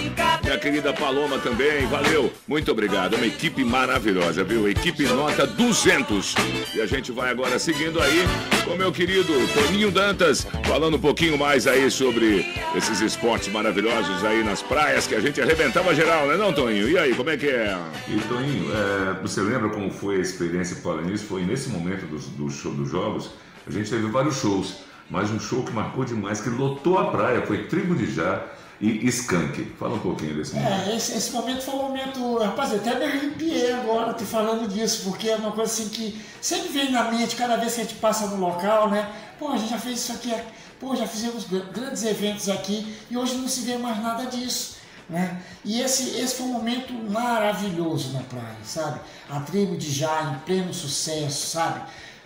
minha 0.43 0.59
querida 0.59 0.93
Paloma 0.93 1.39
também, 1.39 1.87
valeu, 1.87 2.33
muito 2.47 2.71
obrigado. 2.71 3.15
Uma 3.17 3.27
equipe 3.27 3.65
maravilhosa, 3.65 4.43
viu? 4.45 4.69
Equipe 4.69 5.05
nota 5.05 5.47
200. 5.47 6.35
E 6.75 6.81
a 6.81 6.87
gente 6.87 7.13
vai 7.13 7.31
agora 7.31 7.59
seguindo 7.59 8.01
aí 8.01 8.25
com 8.65 8.77
meu 8.77 8.93
querido 8.93 9.33
Toninho 9.55 9.91
Dantas, 9.91 10.47
falando 10.67 10.97
um 10.97 11.01
pouquinho 11.01 11.37
mais 11.37 11.67
aí 11.67 11.91
sobre 11.91 12.45
esses 12.77 13.01
esportes 13.01 13.49
maravilhosos 13.49 14.25
aí 14.25 14.43
nas 14.45 14.63
praias 14.63 15.07
que 15.07 15.15
a 15.15 15.21
gente 15.21 15.41
arrebentava 15.41 15.95
geral, 15.95 16.10
né 16.27 16.37
não, 16.37 16.53
Toninho? 16.53 16.89
E 16.89 16.99
aí, 16.99 17.15
como 17.15 17.31
é 17.31 17.37
que 17.37 17.49
é? 17.49 17.79
E 18.09 18.19
Toninho, 18.29 18.71
é, 18.73 19.21
você 19.23 19.41
lembra 19.41 19.69
como 19.71 19.91
foi 19.91 20.17
a 20.17 20.21
experiência 20.21 20.77
para 20.77 21.03
nisso? 21.03 21.25
Foi 21.25 21.43
nesse 21.43 21.69
momento 21.69 22.07
dos, 22.07 22.27
do 22.27 22.51
show, 22.51 22.73
dos 22.73 22.91
jogos, 22.91 23.31
a 23.67 23.71
gente 23.71 23.89
teve 23.89 24.07
vários 24.09 24.37
shows, 24.37 24.77
mas 25.09 25.31
um 25.31 25.39
show 25.39 25.63
que 25.63 25.73
marcou 25.73 26.05
demais, 26.05 26.41
que 26.41 26.49
lotou 26.49 26.99
a 26.99 27.11
praia, 27.11 27.43
foi 27.43 27.65
Tribo 27.65 27.95
de 27.95 28.13
Já 28.13 28.45
e 28.81 29.07
Skank. 29.09 29.73
Fala 29.79 29.95
um 29.95 29.99
pouquinho 29.99 30.35
desse 30.35 30.55
momento. 30.55 30.89
É, 30.89 30.97
esse, 30.97 31.17
esse 31.17 31.33
momento 31.33 31.63
foi 31.63 31.75
um 31.75 31.83
momento. 31.83 32.39
Rapaz, 32.39 32.73
eu 32.73 32.79
até 32.79 32.99
me 32.99 33.05
arrepiei 33.05 33.73
agora, 33.73 34.15
te 34.15 34.25
falando 34.25 34.69
disso, 34.69 35.03
porque 35.05 35.29
é 35.29 35.37
uma 35.37 35.53
coisa 35.53 35.71
assim 35.71 35.89
que 35.91 36.21
sempre 36.41 36.69
vem 36.69 36.91
na 36.91 37.11
mente 37.11 37.37
cada 37.37 37.57
vez 37.57 37.75
que 37.75 37.83
a 37.83 37.85
gente 37.85 37.97
passa 37.97 38.27
no 38.29 38.37
local, 38.37 38.91
né? 38.91 39.09
Pô, 39.39 39.49
a 39.49 39.57
gente 39.57 39.71
já 39.71 39.79
fez 39.79 39.99
isso 39.99 40.13
aqui, 40.13 40.35
pô, 40.79 40.97
já 40.97 41.07
fizemos 41.07 41.47
grandes 41.73 42.05
eventos 42.05 42.49
aqui 42.49 42.95
e 43.11 43.17
hoje 43.17 43.37
não 43.37 43.49
se 43.49 43.61
vê 43.61 43.77
mais 43.77 44.03
nada 44.03 44.25
disso. 44.27 44.80
Né? 45.11 45.43
E 45.65 45.81
esse, 45.81 46.21
esse 46.21 46.37
foi 46.37 46.47
um 46.47 46.53
momento 46.53 46.93
maravilhoso 47.11 48.13
na 48.13 48.21
praia, 48.21 48.57
sabe? 48.65 49.01
A 49.29 49.41
tribo 49.41 49.77
de 49.77 49.91
Já 49.91 50.23
em 50.23 50.39
pleno 50.47 50.73
sucesso, 50.73 51.49
sabe? 51.49 51.83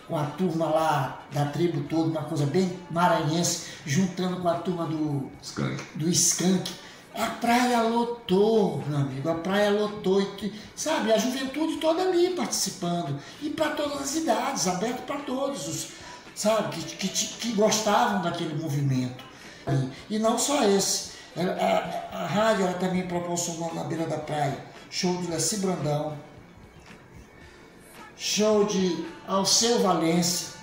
com 0.07 0.19
a 0.19 0.25
turma 0.25 0.67
lá 0.67 1.23
da 1.33 1.47
tribo 1.47 1.83
toda, 1.85 2.11
uma 2.11 2.25
coisa 2.25 2.47
bem 2.47 2.79
maranhense, 2.91 3.69
juntando 3.87 4.37
com 4.37 4.49
a 4.49 4.55
turma 4.55 4.87
do 4.87 5.31
Skunk. 5.43 5.83
Do 5.95 6.09
Skunk. 6.11 6.71
A 7.15 7.27
praia 7.27 7.81
lotou, 7.83 8.83
meu 8.89 8.99
amigo, 8.99 9.29
a 9.29 9.37
praia 9.37 9.71
lotou, 9.71 10.21
e, 10.21 10.53
sabe, 10.75 11.13
a 11.13 11.17
juventude 11.17 11.77
toda 11.77 12.03
ali 12.03 12.31
participando, 12.31 13.21
e 13.41 13.51
para 13.51 13.71
todas 13.71 14.03
as 14.03 14.17
idades, 14.17 14.67
aberto 14.67 15.07
para 15.07 15.21
todos 15.21 15.69
os, 15.69 15.89
sabe, 16.35 16.75
que, 16.75 16.97
que, 16.97 17.09
que, 17.09 17.53
gostavam 17.53 18.21
daquele 18.21 18.61
movimento. 18.61 19.25
E, 20.09 20.17
e 20.17 20.19
não 20.19 20.37
só 20.37 20.65
esse, 20.65 21.13
a, 21.37 22.17
a, 22.17 22.23
a 22.25 22.27
rádio 22.27 22.67
ela 22.67 22.75
também 22.75 23.07
proporcionou 23.07 23.75
na 23.75 23.85
beira 23.85 24.07
da 24.07 24.19
praia 24.19 24.75
show 24.95 25.17
de 25.17 25.27
Lessi 25.27 25.57
Brandão, 25.57 26.17
show 28.17 28.65
de 28.65 29.05
Alceu 29.27 29.83
Valência. 29.83 30.55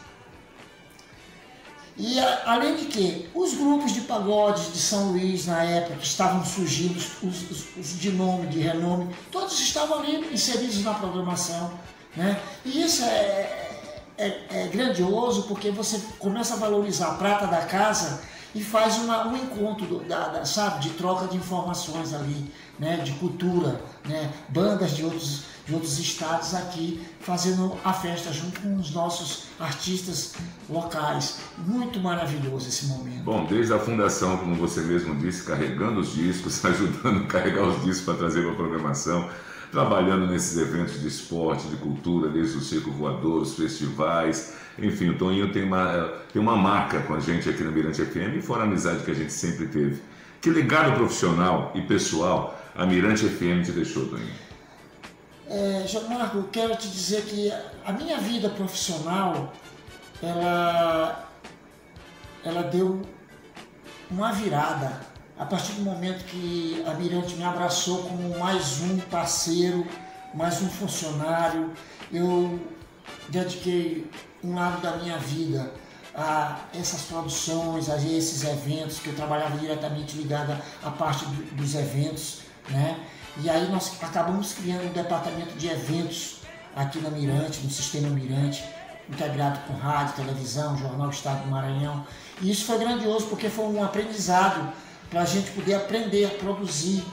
E 1.97 2.17
a, 2.17 2.53
além 2.53 2.77
de 2.77 2.85
que 2.85 3.29
os 3.35 3.53
grupos 3.55 3.91
de 3.91 4.01
pagodes 4.01 4.71
de 4.71 4.79
São 4.79 5.11
Luís 5.11 5.47
na 5.47 5.61
época 5.65 5.97
que 5.97 6.05
estavam 6.05 6.45
surgindo, 6.45 6.97
os, 6.97 7.51
os, 7.51 7.77
os 7.77 7.99
de 7.99 8.11
nome, 8.11 8.47
de 8.47 8.59
renome, 8.59 9.13
todos 9.29 9.59
estavam 9.59 9.99
ali 9.99 10.33
inseridos 10.33 10.81
na 10.81 10.93
programação. 10.93 11.73
Né? 12.15 12.39
E 12.63 12.81
isso 12.81 13.03
é, 13.03 13.79
é, 14.17 14.45
é 14.49 14.67
grandioso 14.67 15.43
porque 15.43 15.71
você 15.71 16.01
começa 16.19 16.53
a 16.53 16.57
valorizar 16.57 17.09
a 17.09 17.13
prata 17.15 17.47
da 17.47 17.65
casa 17.65 18.21
e 18.53 18.63
faz 18.63 18.97
uma, 18.97 19.27
um 19.27 19.37
encontro 19.37 19.85
do, 19.85 19.99
da, 19.99 20.27
da, 20.27 20.45
sabe, 20.45 20.81
de 20.81 20.89
troca 20.91 21.27
de 21.27 21.37
informações 21.37 22.13
ali, 22.13 22.51
né, 22.77 22.97
de 22.97 23.11
cultura, 23.13 23.81
né, 24.05 24.31
bandas 24.49 24.91
de 24.91 25.03
outros, 25.03 25.43
de 25.65 25.73
outros 25.73 25.99
estados 25.99 26.53
aqui 26.53 27.01
fazendo 27.21 27.77
a 27.83 27.93
festa 27.93 28.33
junto 28.33 28.59
com 28.59 28.75
os 28.75 28.91
nossos 28.91 29.45
artistas 29.59 30.33
locais. 30.69 31.39
Muito 31.57 31.99
maravilhoso 31.99 32.67
esse 32.67 32.87
momento. 32.87 33.23
Bom, 33.23 33.45
desde 33.45 33.73
a 33.73 33.79
fundação, 33.79 34.37
como 34.37 34.55
você 34.55 34.81
mesmo 34.81 35.15
disse, 35.15 35.43
carregando 35.43 36.01
os 36.01 36.13
discos, 36.13 36.63
ajudando 36.65 37.23
a 37.23 37.27
carregar 37.27 37.63
os 37.63 37.83
discos 37.83 38.05
para 38.05 38.15
trazer 38.15 38.41
para 38.41 38.51
a 38.51 38.55
programação, 38.55 39.29
trabalhando 39.71 40.27
nesses 40.27 40.57
eventos 40.57 40.99
de 40.99 41.07
esporte, 41.07 41.67
de 41.67 41.77
cultura, 41.77 42.29
desde 42.29 42.57
o 42.57 42.61
Circo 42.61 42.91
Voador, 42.91 43.41
os 43.41 43.55
festivais, 43.55 44.55
enfim, 44.77 45.09
o 45.09 45.17
Toninho 45.17 45.51
tem 45.51 45.63
uma, 45.63 46.13
tem 46.31 46.41
uma 46.41 46.55
marca 46.55 47.01
com 47.01 47.13
a 47.13 47.19
gente 47.19 47.49
aqui 47.49 47.63
na 47.63 47.71
Mirante 47.71 48.03
FM 48.03 48.37
e 48.37 48.41
fora 48.41 48.61
a 48.61 48.65
amizade 48.65 49.03
que 49.03 49.11
a 49.11 49.15
gente 49.15 49.33
sempre 49.33 49.67
teve. 49.67 50.01
Que 50.41 50.49
legado 50.49 50.93
profissional 50.95 51.71
e 51.75 51.81
pessoal 51.81 52.59
a 52.75 52.85
Mirante 52.85 53.27
FM 53.27 53.63
te 53.65 53.71
deixou, 53.71 54.07
Toninho? 54.07 54.51
É, 55.47 55.85
Marco, 56.07 56.43
quero 56.51 56.75
te 56.77 56.87
dizer 56.87 57.23
que 57.23 57.51
a 57.85 57.91
minha 57.91 58.17
vida 58.17 58.49
profissional, 58.49 59.51
ela, 60.23 61.29
ela 62.43 62.63
deu 62.63 63.01
uma 64.09 64.31
virada 64.31 65.01
a 65.37 65.45
partir 65.45 65.73
do 65.73 65.81
momento 65.81 66.23
que 66.25 66.81
a 66.87 66.93
Mirante 66.93 67.35
me 67.35 67.43
abraçou 67.43 68.03
como 68.03 68.39
mais 68.39 68.79
um 68.81 68.97
parceiro, 68.99 69.85
mais 70.33 70.61
um 70.61 70.69
funcionário. 70.69 71.71
Eu 72.13 72.59
dediquei 73.27 74.09
um 74.43 74.55
lado 74.55 74.81
da 74.81 74.97
minha 74.97 75.17
vida 75.17 75.71
a 76.13 76.59
essas 76.73 77.03
produções, 77.03 77.89
a 77.89 77.95
esses 77.97 78.43
eventos, 78.43 78.99
que 78.99 79.07
eu 79.07 79.15
trabalhava 79.15 79.57
diretamente 79.57 80.17
ligada 80.17 80.61
à 80.83 80.89
parte 80.89 81.25
do, 81.25 81.55
dos 81.55 81.75
eventos, 81.75 82.41
né? 82.69 82.99
E 83.37 83.49
aí 83.49 83.69
nós 83.71 83.93
acabamos 84.01 84.53
criando 84.53 84.89
um 84.89 84.93
departamento 84.93 85.53
de 85.57 85.67
eventos 85.69 86.41
aqui 86.75 86.99
na 86.99 87.09
Mirante, 87.09 87.61
no 87.61 87.69
Sistema 87.69 88.09
Mirante, 88.09 88.63
integrado 89.09 89.59
com 89.67 89.73
rádio, 89.73 90.15
televisão, 90.15 90.77
Jornal 90.77 91.09
Estado 91.09 91.43
do 91.43 91.49
Maranhão. 91.49 92.05
E 92.41 92.51
isso 92.51 92.65
foi 92.65 92.77
grandioso 92.79 93.27
porque 93.27 93.49
foi 93.49 93.65
um 93.65 93.83
aprendizado 93.83 94.73
para 95.09 95.21
a 95.21 95.25
gente 95.25 95.51
poder 95.51 95.75
aprender 95.75 96.25
a 96.25 96.29
produzir 96.29 97.03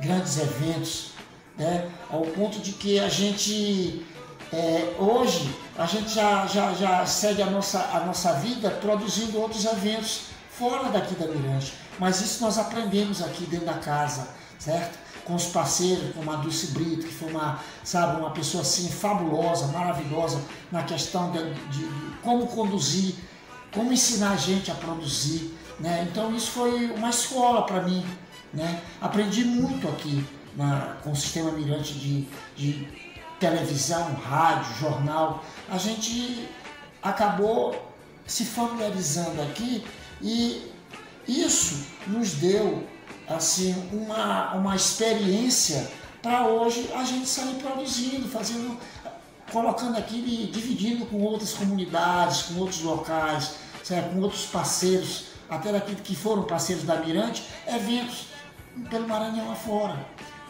grandes 0.00 0.38
eventos, 0.38 1.12
né? 1.56 1.90
ao 2.10 2.22
ponto 2.22 2.58
de 2.58 2.72
que 2.72 2.98
a 2.98 3.08
gente 3.08 4.04
é, 4.52 4.94
hoje 4.98 5.54
a 5.76 5.86
gente 5.86 6.14
já, 6.14 6.46
já, 6.46 6.72
já 6.72 7.04
segue 7.04 7.42
a 7.42 7.46
nossa, 7.46 7.80
a 7.92 8.00
nossa 8.00 8.34
vida 8.34 8.70
produzindo 8.70 9.40
outros 9.40 9.64
eventos 9.64 10.26
fora 10.50 10.88
daqui 10.90 11.14
da 11.16 11.26
Mirante. 11.26 11.74
Mas 11.98 12.20
isso 12.20 12.42
nós 12.42 12.58
aprendemos 12.58 13.22
aqui 13.22 13.44
dentro 13.46 13.66
da 13.66 13.74
casa, 13.74 14.28
certo? 14.58 14.98
Com 15.24 15.34
os 15.34 15.46
parceiros, 15.46 16.14
como 16.14 16.30
a 16.30 16.36
Dulce 16.36 16.68
Brito, 16.68 17.06
que 17.06 17.14
foi 17.14 17.30
uma, 17.30 17.58
sabe, 17.82 18.20
uma 18.20 18.30
pessoa 18.30 18.62
assim 18.62 18.88
fabulosa, 18.88 19.66
maravilhosa 19.68 20.40
na 20.70 20.82
questão 20.82 21.32
de, 21.32 21.54
de, 21.54 21.88
de 21.88 22.16
como 22.22 22.46
conduzir, 22.46 23.14
como 23.72 23.92
ensinar 23.92 24.32
a 24.32 24.36
gente 24.36 24.70
a 24.70 24.74
produzir. 24.74 25.54
Né? 25.80 26.06
Então 26.10 26.34
isso 26.34 26.50
foi 26.50 26.90
uma 26.92 27.10
escola 27.10 27.62
para 27.62 27.82
mim. 27.82 28.04
Né? 28.52 28.80
Aprendi 29.00 29.44
muito 29.44 29.88
aqui 29.88 30.24
na, 30.56 30.96
com 31.02 31.10
o 31.10 31.16
sistema 31.16 31.50
Mirante 31.50 31.94
de, 31.94 32.28
de 32.56 33.13
televisão, 33.38 34.14
rádio, 34.14 34.74
jornal, 34.78 35.44
a 35.68 35.78
gente 35.78 36.48
acabou 37.02 37.92
se 38.26 38.44
familiarizando 38.44 39.42
aqui 39.42 39.84
e 40.22 40.72
isso 41.26 41.86
nos 42.06 42.32
deu 42.34 42.86
assim 43.28 43.74
uma, 43.92 44.54
uma 44.54 44.76
experiência 44.76 45.90
para 46.22 46.46
hoje 46.46 46.90
a 46.94 47.04
gente 47.04 47.28
sair 47.28 47.54
produzindo, 47.56 48.28
fazendo, 48.28 48.78
colocando 49.52 49.98
aqui, 49.98 50.50
dividindo 50.52 51.04
com 51.06 51.20
outras 51.20 51.52
comunidades, 51.52 52.44
com 52.44 52.60
outros 52.60 52.80
locais, 52.80 53.56
certo? 53.82 54.14
com 54.14 54.20
outros 54.20 54.46
parceiros, 54.46 55.26
até 55.50 55.70
daqui 55.70 55.94
que 55.96 56.16
foram 56.16 56.44
parceiros 56.44 56.84
da 56.84 56.96
Mirante, 56.96 57.44
eventos 57.66 58.28
pelo 58.88 59.06
Maranhão 59.06 59.52
afora, 59.52 60.06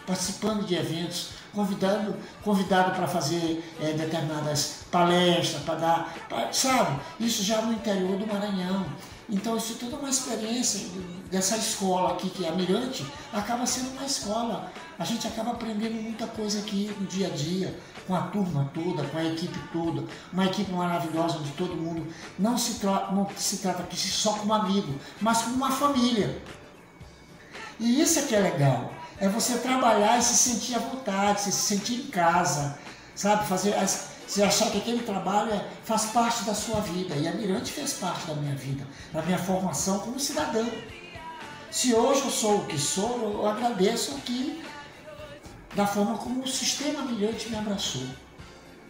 participando 0.06 0.64
de 0.64 0.76
eventos 0.76 1.30
convidando, 1.54 2.16
convidado 2.42 2.94
para 2.94 3.06
fazer 3.06 3.64
é, 3.80 3.92
determinadas 3.92 4.84
palestras, 4.90 5.62
para 5.62 5.74
dar, 5.76 6.14
pra, 6.28 6.52
sabe? 6.52 7.00
Isso 7.20 7.42
já 7.42 7.62
no 7.62 7.72
interior 7.72 8.18
do 8.18 8.26
Maranhão. 8.26 8.84
Então 9.28 9.56
isso 9.56 9.78
é 9.80 9.96
uma 9.96 10.10
experiência 10.10 10.86
dessa 11.30 11.56
escola 11.56 12.12
aqui, 12.12 12.28
que 12.28 12.44
é 12.44 12.48
a 12.50 12.52
Mirante, 12.52 13.06
acaba 13.32 13.64
sendo 13.66 13.90
uma 13.92 14.04
escola. 14.04 14.70
A 14.98 15.04
gente 15.04 15.26
acaba 15.26 15.52
aprendendo 15.52 15.94
muita 15.94 16.26
coisa 16.26 16.58
aqui 16.58 16.94
no 17.00 17.06
dia 17.06 17.28
a 17.28 17.30
dia, 17.30 17.74
com 18.06 18.14
a 18.14 18.20
turma 18.22 18.70
toda, 18.74 19.02
com 19.04 19.16
a 19.16 19.24
equipe 19.24 19.58
toda, 19.72 20.04
uma 20.32 20.44
equipe 20.44 20.70
maravilhosa 20.70 21.38
onde 21.38 21.50
todo 21.52 21.74
mundo 21.74 22.06
não 22.38 22.58
se, 22.58 22.84
não 22.84 23.26
se 23.34 23.58
trata 23.58 23.82
aqui 23.82 23.96
só 23.96 24.34
como 24.34 24.52
amigo, 24.52 24.94
mas 25.20 25.42
como 25.42 25.56
uma 25.56 25.70
família. 25.70 26.42
E 27.80 28.00
isso 28.00 28.18
é 28.18 28.22
que 28.22 28.34
é 28.34 28.40
legal 28.40 28.92
é 29.20 29.28
você 29.28 29.58
trabalhar 29.58 30.18
e 30.18 30.22
se 30.22 30.34
sentir 30.34 30.74
à 30.74 30.78
vontade, 30.78 31.42
se 31.42 31.52
sentir 31.52 31.94
em 31.94 32.06
casa, 32.06 32.78
sabe? 33.14 33.46
Fazer, 33.46 33.74
você 34.26 34.42
achar 34.42 34.70
que 34.70 34.78
aquele 34.78 35.02
trabalho 35.02 35.52
é, 35.52 35.64
faz 35.84 36.06
parte 36.06 36.44
da 36.44 36.54
sua 36.54 36.80
vida. 36.80 37.14
E 37.14 37.28
a 37.28 37.32
Mirante 37.32 37.72
fez 37.72 37.94
parte 37.94 38.26
da 38.26 38.34
minha 38.34 38.54
vida, 38.54 38.86
da 39.12 39.22
minha 39.22 39.38
formação 39.38 40.00
como 40.00 40.18
cidadão. 40.18 40.68
Se 41.70 41.94
hoje 41.94 42.22
eu 42.22 42.30
sou 42.30 42.58
o 42.58 42.66
que 42.66 42.78
sou, 42.78 43.20
eu 43.22 43.46
agradeço 43.46 44.14
aqui 44.16 44.62
da 45.74 45.86
forma 45.86 46.16
como 46.18 46.42
o 46.42 46.48
sistema 46.48 47.02
Mirante 47.02 47.48
me 47.48 47.56
abraçou. 47.56 48.06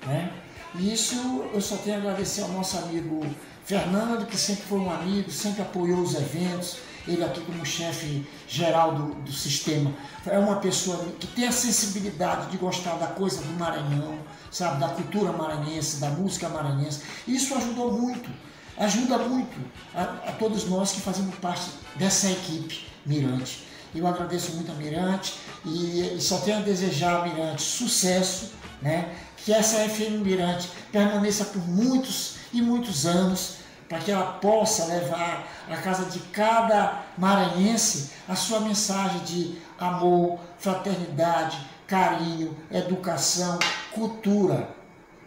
Né? 0.07 0.31
E 0.77 0.93
isso 0.93 1.49
eu 1.53 1.61
só 1.61 1.77
tenho 1.77 1.97
a 1.97 1.99
agradecer 2.01 2.43
ao 2.43 2.49
nosso 2.49 2.77
amigo 2.79 3.25
Fernando, 3.65 4.27
que 4.27 4.37
sempre 4.37 4.65
foi 4.65 4.79
um 4.79 4.91
amigo, 4.91 5.31
sempre 5.31 5.63
apoiou 5.63 6.01
os 6.01 6.15
eventos, 6.15 6.79
ele 7.07 7.23
aqui 7.23 7.41
como 7.43 7.65
chefe 7.65 8.27
geral 8.49 8.95
do, 8.95 9.15
do 9.17 9.33
sistema, 9.33 9.93
é 10.27 10.39
uma 10.39 10.57
pessoa 10.57 11.05
que 11.21 11.27
tem 11.29 11.47
a 11.47 11.53
sensibilidade 11.53 12.51
de 12.51 12.57
gostar 12.57 12.97
da 12.97 13.09
coisa 13.09 13.43
do 13.43 13.53
Maranhão, 13.59 14.19
sabe, 14.51 14.81
da 14.81 14.89
cultura 14.89 15.33
maranhense, 15.33 16.01
da 16.01 16.09
música 16.11 16.49
maranhense. 16.49 17.03
Isso 17.27 17.55
ajudou 17.55 17.93
muito 17.93 18.31
ajuda 18.77 19.19
muito 19.19 19.55
a, 19.95 20.03
a 20.03 20.33
todos 20.33 20.69
nós 20.69 20.93
que 20.93 21.01
fazemos 21.01 21.35
parte 21.37 21.71
dessa 21.97 22.31
equipe 22.31 22.87
Mirante. 23.07 23.65
Eu 23.95 24.07
agradeço 24.07 24.53
muito 24.53 24.73
a 24.73 24.75
Mirante 24.75 25.35
e, 25.65 26.17
e 26.17 26.21
só 26.21 26.39
tenho 26.39 26.59
a 26.59 26.61
desejar 26.61 27.21
a 27.21 27.29
Mirante 27.29 27.63
sucesso, 27.63 28.53
né? 28.83 29.15
que 29.37 29.53
essa 29.53 29.89
FM 29.89 30.23
Mirante 30.25 30.69
permaneça 30.91 31.45
por 31.45 31.63
muitos 31.69 32.37
e 32.53 32.63
muitos 32.63 33.07
anos, 33.07 33.57
para 33.95 34.03
que 34.03 34.11
ela 34.11 34.33
possa 34.41 34.87
levar 34.87 35.47
à 35.71 35.77
casa 35.77 36.07
de 36.07 36.19
cada 36.19 37.05
maranhense 37.17 38.11
a 38.29 38.35
sua 38.35 38.59
mensagem 38.59 39.21
de 39.21 39.59
amor, 39.79 40.41
fraternidade, 40.59 41.65
carinho, 41.87 42.57
educação, 42.73 43.57
cultura 43.93 44.69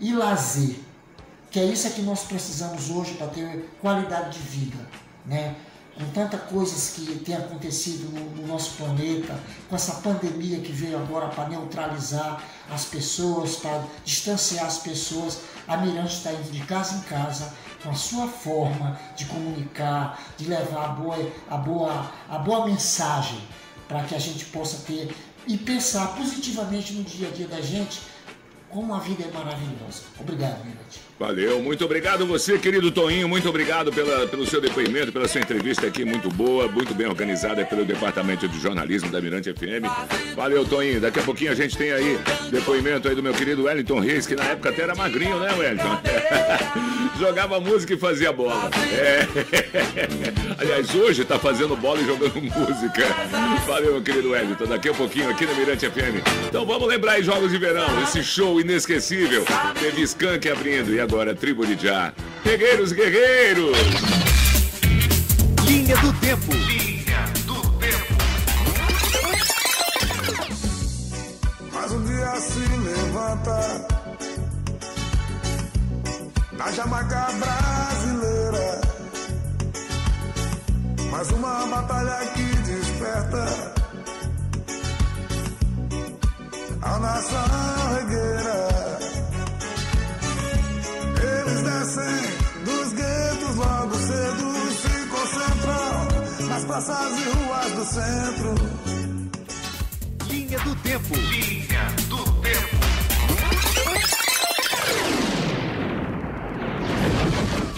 e 0.02 0.14
lazer. 0.14 0.82
Que 1.50 1.62
é 1.62 1.64
isso 1.64 1.90
que 1.92 2.02
nós 2.02 2.24
precisamos 2.24 2.90
hoje 2.90 3.14
para 3.14 3.28
ter 3.28 3.70
qualidade 3.80 4.38
de 4.38 4.40
vida, 4.40 4.86
né? 5.26 5.56
com 5.96 6.06
tantas 6.10 6.42
coisas 6.42 6.92
que 6.92 7.20
tem 7.20 7.36
acontecido 7.36 8.12
no, 8.14 8.42
no, 8.42 8.48
nosso 8.48 8.76
planeta, 8.76 9.34
com 9.70 9.76
essa 9.76 9.94
pandemia 10.02 10.60
que 10.60 10.74
veio 10.74 10.98
agora 10.98 11.30
para 11.30 11.48
neutralizar 11.48 12.44
as 12.70 12.84
pessoas, 12.84 13.56
para 13.56 13.84
distanciar 14.04 14.66
as 14.66 14.78
pessoas, 14.78 15.40
a 15.68 15.78
Mirante 15.78 16.18
está 16.18 16.34
indo 16.34 16.52
de 16.52 16.60
casa 16.66 16.98
em 16.98 17.02
casa 17.02 17.52
com 17.84 17.90
a 17.90 17.94
sua 17.94 18.28
forma 18.28 19.00
de 19.16 19.26
comunicar, 19.26 20.22
de 20.38 20.46
levar 20.48 20.86
a 20.86 20.88
boa, 20.90 21.32
a 21.50 21.58
boa, 21.58 22.12
a 22.30 22.38
boa 22.40 22.66
mensagem 22.66 23.42
para 23.88 24.04
que 24.04 24.16
a 24.16 24.20
gente 24.20 24.46
possa 24.46 24.86
ter 24.86 25.16
e 25.48 25.58
pensar 25.58 26.16
positivamente 26.16 26.94
no 26.94 27.04
dia 27.04 27.30
a 27.30 27.32
dia 27.32 27.48
da 27.48 27.62
gente 27.62 28.02
como 28.70 28.94
a 28.94 29.00
vida 29.00 29.24
é 29.24 29.32
maravilhosa. 29.32 30.04
Obrigado, 30.20 30.64
Mirante. 30.66 31.07
Valeu, 31.20 31.64
muito 31.64 31.84
obrigado 31.84 32.28
você, 32.28 32.60
querido 32.60 32.92
Toninho, 32.92 33.28
muito 33.28 33.50
obrigado 33.50 33.92
pela, 33.92 34.28
pelo 34.28 34.46
seu 34.46 34.62
depoimento, 34.62 35.12
pela 35.12 35.28
sua 35.28 35.42
entrevista 35.42 35.88
aqui, 35.88 36.06
muito 36.06 36.30
boa, 36.30 36.68
muito 36.68 36.94
bem 36.94 37.08
organizada 37.08 37.66
pelo 37.66 37.84
Departamento 37.84 38.48
de 38.48 38.60
Jornalismo 38.60 39.10
da 39.10 39.20
Mirante 39.20 39.52
FM. 39.52 39.84
Valeu, 40.36 40.64
Toninho, 40.64 41.02
daqui 41.02 41.20
a 41.20 41.24
pouquinho 41.24 41.52
a 41.52 41.56
gente 41.56 41.76
tem 41.76 41.92
aí 41.92 42.20
depoimento 42.52 43.08
aí 43.08 43.16
do 43.16 43.24
meu 43.24 43.34
querido 43.34 43.64
Wellington 43.64 44.00
Reis, 44.00 44.28
que 44.28 44.36
na 44.36 44.44
época 44.44 44.70
até 44.70 44.84
era 44.84 44.94
magrinho, 44.94 45.40
né, 45.40 45.52
Wellington? 45.58 46.00
Jogava 47.20 47.60
música 47.60 47.96
e 47.96 47.98
fazia 47.98 48.32
bola. 48.32 48.70
É. 48.94 49.26
Aliás, 50.62 50.94
hoje 50.94 51.26
tá 51.26 51.40
fazendo 51.40 51.76
bola 51.76 52.00
e 52.00 52.06
jogando 52.06 52.40
música. 52.40 53.04
Valeu, 53.66 53.94
meu 53.94 54.04
querido 54.04 54.32
Wellington, 54.32 54.66
daqui 54.66 54.90
a 54.90 54.94
pouquinho 54.94 55.32
aqui 55.32 55.48
na 55.48 55.54
Mirante 55.56 55.90
FM. 55.90 56.22
Então 56.48 56.64
vamos 56.64 56.88
lembrar 56.88 57.14
aí 57.14 57.24
Jogos 57.24 57.50
de 57.50 57.58
Verão, 57.58 57.88
esse 58.04 58.24
show 58.24 58.62
inesquecível. 58.62 59.44
Teve 59.80 60.04
Skank 60.04 60.48
abrindo 60.48 60.94
e 60.94 61.00
agora 61.00 61.07
Tribo 61.40 61.66
de 61.66 61.76
Já. 61.76 62.14
Guerreiros, 62.44 62.92
guerreiros! 62.92 63.78
Linha 65.66 65.96
do 65.98 66.14
Tempo. 66.20 66.52
Linha 66.52 67.24
do 67.46 67.62
Tempo. 67.80 68.14
Mais 71.72 71.92
um 71.94 72.04
dia 72.06 72.36
se 72.42 72.60
levanta 72.60 73.88
na 76.54 76.72
Jamaica 76.72 77.28
brasileira. 77.40 78.82
Mais 81.10 81.32
uma 81.32 81.68
batalha 81.68 82.28
que 82.34 82.44
desperta 82.70 83.74
a 86.82 87.00
nação 87.00 87.77
nas 96.78 96.86
praças 96.86 97.18
e 97.18 97.24
ruas 97.24 97.72
do 97.72 97.86
centro. 97.86 98.54
Linha 100.30 100.60
do 100.60 100.76
Tempo. 100.76 101.16
Linha 101.16 101.86
do 102.08 102.24
Tempo. 102.42 102.78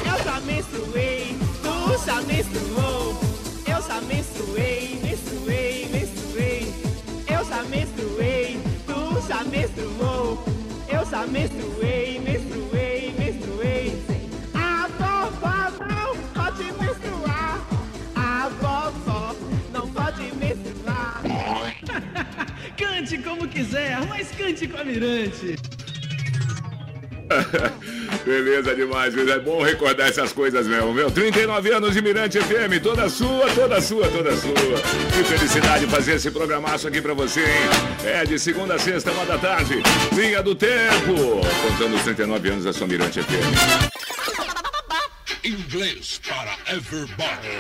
Eu 0.05 0.23
já 0.23 0.39
menstruei, 0.41 1.38
tu 1.63 2.05
já 2.05 2.21
menstruou. 2.23 3.21
Eu 3.67 3.81
já 3.88 4.01
menstruei, 4.01 4.99
menstruei, 5.01 5.89
menstruei. 5.93 6.73
Eu 7.25 7.45
já 7.45 7.63
menstruei, 7.63 8.62
tu 8.85 9.27
já 9.27 9.43
menstruou. 9.45 10.43
Eu 10.89 11.05
já 11.09 11.25
menstruei, 11.25 12.19
menstruei, 12.19 13.15
menstruei. 13.17 14.03
A 14.53 14.89
vovó 14.97 15.85
não 15.88 16.17
pode 16.33 16.63
menstruar. 16.63 17.38
Pode 19.99 20.31
menstruar. 20.35 21.21
Cante 22.77 23.17
como 23.17 23.47
quiser, 23.47 23.99
mas 24.07 24.31
cante 24.31 24.65
com 24.67 24.77
a 24.77 24.83
Mirante. 24.85 25.57
Beleza 28.25 28.73
demais, 28.75 29.15
é 29.15 29.39
bom 29.39 29.62
recordar 29.62 30.07
essas 30.07 30.31
coisas 30.31 30.65
mesmo, 30.65 30.93
meu. 30.93 31.12
39 31.12 31.73
anos 31.73 31.93
de 31.93 32.01
Mirante 32.01 32.39
FM, 32.39 32.81
toda 32.81 33.09
sua, 33.09 33.49
toda 33.53 33.81
sua, 33.81 34.07
toda 34.07 34.35
sua. 34.38 34.53
Que 34.53 35.23
felicidade 35.25 35.85
fazer 35.88 36.13
esse 36.15 36.31
programaço 36.31 36.88
aqui 36.88 37.01
pra 37.01 37.13
você, 37.13 37.41
hein? 37.41 37.69
É 38.05 38.25
de 38.25 38.39
segunda 38.39 38.75
a 38.75 38.79
sexta, 38.79 39.12
uma 39.12 39.25
da 39.25 39.38
tarde, 39.38 39.75
linha 40.13 40.41
do 40.41 40.55
tempo. 40.55 41.41
Contando 41.67 41.95
os 41.97 42.03
39 42.03 42.49
anos 42.49 42.63
da 42.63 42.71
sua 42.73 42.88
Mirante 42.88 43.21
FM. 43.21 43.89
Inglês 45.43 46.21
para 46.25 46.57
everybody. 46.73 47.59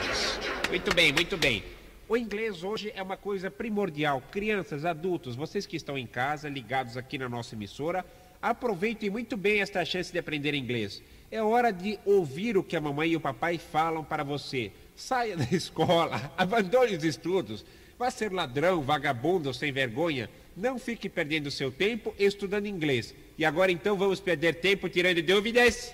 Muito 0.69 0.95
bem, 0.95 1.11
muito 1.11 1.37
bem. 1.37 1.78
O 2.09 2.17
inglês 2.17 2.63
hoje 2.63 2.91
é 2.95 3.03
uma 3.03 3.15
coisa 3.15 3.51
primordial. 3.51 4.19
Crianças, 4.31 4.83
adultos, 4.83 5.35
vocês 5.35 5.67
que 5.67 5.77
estão 5.77 5.95
em 5.95 6.07
casa, 6.07 6.49
ligados 6.49 6.97
aqui 6.97 7.19
na 7.19 7.29
nossa 7.29 7.53
emissora, 7.53 8.03
aproveitem 8.41 9.11
muito 9.11 9.37
bem 9.37 9.61
esta 9.61 9.85
chance 9.85 10.11
de 10.11 10.17
aprender 10.17 10.55
inglês. 10.55 11.03
É 11.29 11.39
hora 11.43 11.71
de 11.71 11.99
ouvir 12.03 12.57
o 12.57 12.63
que 12.63 12.75
a 12.75 12.81
mamãe 12.81 13.11
e 13.11 13.15
o 13.15 13.21
papai 13.21 13.59
falam 13.59 14.03
para 14.03 14.23
você. 14.23 14.71
Saia 14.95 15.37
da 15.37 15.43
escola, 15.55 16.33
abandone 16.35 16.95
os 16.95 17.03
estudos, 17.03 17.63
vá 17.99 18.09
ser 18.09 18.33
ladrão, 18.33 18.81
vagabundo 18.81 19.53
sem 19.53 19.71
vergonha. 19.71 20.31
Não 20.57 20.79
fique 20.79 21.07
perdendo 21.07 21.51
seu 21.51 21.71
tempo 21.71 22.15
estudando 22.17 22.65
inglês. 22.65 23.13
E 23.37 23.45
agora 23.45 23.71
então 23.71 23.95
vamos 23.95 24.19
perder 24.19 24.55
tempo 24.55 24.89
tirando 24.89 25.21
dúvidas? 25.21 25.93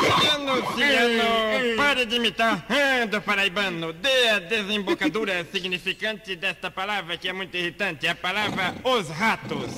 Ciano, 0.00 0.74
Ciano, 0.74 1.76
pare 1.76 2.06
de 2.06 2.16
imitar 2.16 2.64
Rando 2.68 3.20
Paraibano. 3.20 3.92
Dê 3.92 4.28
a 4.30 4.38
desembocadura 4.38 5.44
significante 5.52 6.36
desta 6.36 6.70
palavra 6.70 7.16
que 7.16 7.28
é 7.28 7.32
muito 7.32 7.56
irritante. 7.56 8.06
A 8.06 8.14
palavra 8.14 8.74
os 8.84 9.08
ratos. 9.08 9.70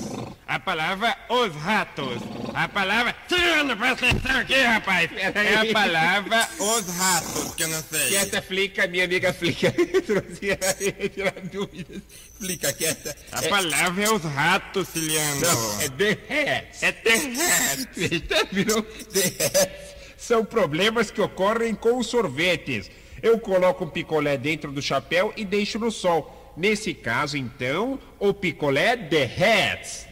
A 0.47 0.59
palavra 0.61 1.17
os 1.29 1.55
ratos. 1.57 2.23
A 2.55 2.69
palavra. 2.69 3.15
Ciano, 3.29 3.77
presta 3.77 4.07
atenção 4.07 4.37
aqui, 4.39 4.61
rapaz. 4.63 5.11
É 5.17 5.57
a 5.57 5.73
palavra 5.73 6.49
os 6.59 6.97
ratos, 6.97 7.55
que 7.55 7.65
eu 7.65 7.69
não 7.69 7.83
sei. 7.83 8.09
Quieta, 8.09 8.43
Flica, 8.43 8.87
minha 8.87 9.05
amiga 9.05 9.33
Flica. 9.33 9.73
Trouxe 10.07 11.11
tirar 11.15 11.41
dúvidas. 11.51 12.03
Flica, 12.39 12.73
quieta. 12.73 13.17
A 13.33 13.43
palavra 13.43 14.05
é 14.05 14.11
os 14.11 14.23
ratos, 14.23 14.89
Ciliano. 14.89 15.41
Não, 15.41 15.81
é 15.81 15.89
the 15.89 16.19
hats. 16.29 16.83
É 16.83 16.93
the 16.93 17.15
hats. 17.15 17.97
Eita, 17.97 18.45
virou 18.53 18.83
the 18.83 19.21
hats. 19.21 19.94
São 20.17 20.45
problemas 20.45 21.11
que 21.11 21.21
ocorrem 21.21 21.75
com 21.75 21.99
os 21.99 22.07
sorvetes. 22.07 22.91
Eu 23.23 23.39
coloco 23.39 23.85
um 23.85 23.89
picolé 23.89 24.37
dentro 24.37 24.71
do 24.71 24.83
chapéu 24.83 25.33
e 25.37 25.45
deixo 25.45 25.79
no 25.79 25.91
sol. 25.91 26.53
Nesse 26.57 26.95
caso, 26.95 27.37
então, 27.37 27.99
o 28.19 28.33
picolé 28.33 28.97
derrete. 28.97 30.07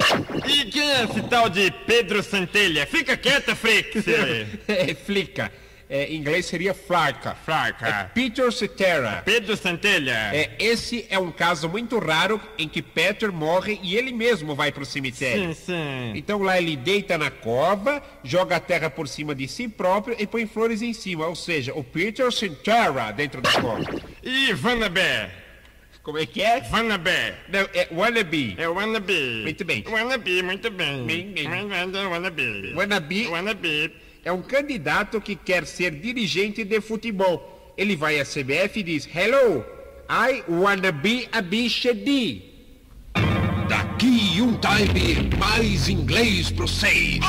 E 0.49 0.65
quem 0.65 0.91
é 0.91 1.05
esse 1.05 1.23
tal 1.29 1.49
de 1.49 1.71
Pedro 1.87 2.23
Centelha? 2.23 2.85
Fica 2.87 3.17
quieta, 3.17 3.55
Frix. 3.55 4.05
é, 4.67 4.95
flica. 4.95 5.53
É, 5.93 6.07
em 6.07 6.17
inglês 6.17 6.47
seria 6.47 6.73
flarca. 6.73 7.35
Flarca. 7.45 7.87
É 7.87 8.05
Peter 8.15 8.51
Cetera. 8.51 9.21
Pedro 9.27 9.55
Centelha. 9.59 10.31
É, 10.33 10.53
esse 10.59 11.05
é 11.11 11.19
um 11.19 11.31
caso 11.31 11.69
muito 11.69 11.99
raro 11.99 12.41
em 12.57 12.67
que 12.67 12.81
Peter 12.81 13.31
morre 13.31 13.79
e 13.83 13.95
ele 13.95 14.11
mesmo 14.11 14.55
vai 14.55 14.73
pro 14.73 14.87
cemitério. 14.87 15.49
Sim, 15.49 15.55
sim. 15.55 16.13
Então 16.15 16.39
lá 16.43 16.57
ele 16.57 16.77
deita 16.77 17.19
na 17.19 17.31
cova, 17.31 18.03
joga 18.25 18.57
a 18.57 18.61
terra 18.61 18.89
por 18.89 19.07
cima 19.07 19.35
de 19.35 19.47
si 19.47 19.69
próprio 19.69 20.17
e 20.19 20.27
põe 20.27 20.47
flores 20.47 20.81
em 20.81 20.95
cima. 20.95 21.27
Ou 21.27 21.37
seja, 21.37 21.75
o 21.75 21.85
Peter 21.85 22.33
Cetera 22.33 23.13
dentro 23.13 23.43
da 23.43 23.53
cova. 23.53 23.85
E 24.23 24.51
Vanabé? 24.55 25.31
Como 26.03 26.17
é 26.17 26.25
que 26.25 26.41
é? 26.41 26.63
Vanabé. 26.63 27.35
Não, 27.49 27.69
é 27.75 27.89
wannabe. 27.93 28.55
É 28.59 28.67
wannabe. 28.67 29.43
Muito 29.43 29.65
bem. 29.65 29.85
Wannabe, 29.87 30.43
muito 30.43 30.71
bem. 30.71 31.05
Bem, 31.05 31.33
bem. 31.33 31.47
Wannabe. 31.47 32.75
Wannabe 32.75 33.27
Wannabe. 33.29 33.93
É 34.25 34.33
um 34.33 34.43
candidato 34.43 35.21
que 35.21 35.35
quer 35.35 35.67
ser 35.67 35.91
dirigente 35.93 36.65
de 36.65 36.81
futebol. 36.81 37.75
Ele 37.77 37.97
vai 37.97 38.21
à 38.21 38.25
CBF 38.25 38.81
e 38.81 38.83
diz: 38.83 39.09
Hello, 39.13 39.65
I 40.09 40.45
wanna 40.49 40.93
be 40.93 41.29
a 41.33 41.41
bichedi. 41.41 42.43
Daqui 43.69 44.41
um 44.41 44.59
time, 44.59 45.31
mais 45.39 45.89
inglês 45.89 46.51
pro 46.51 46.69
seis. 46.69 47.21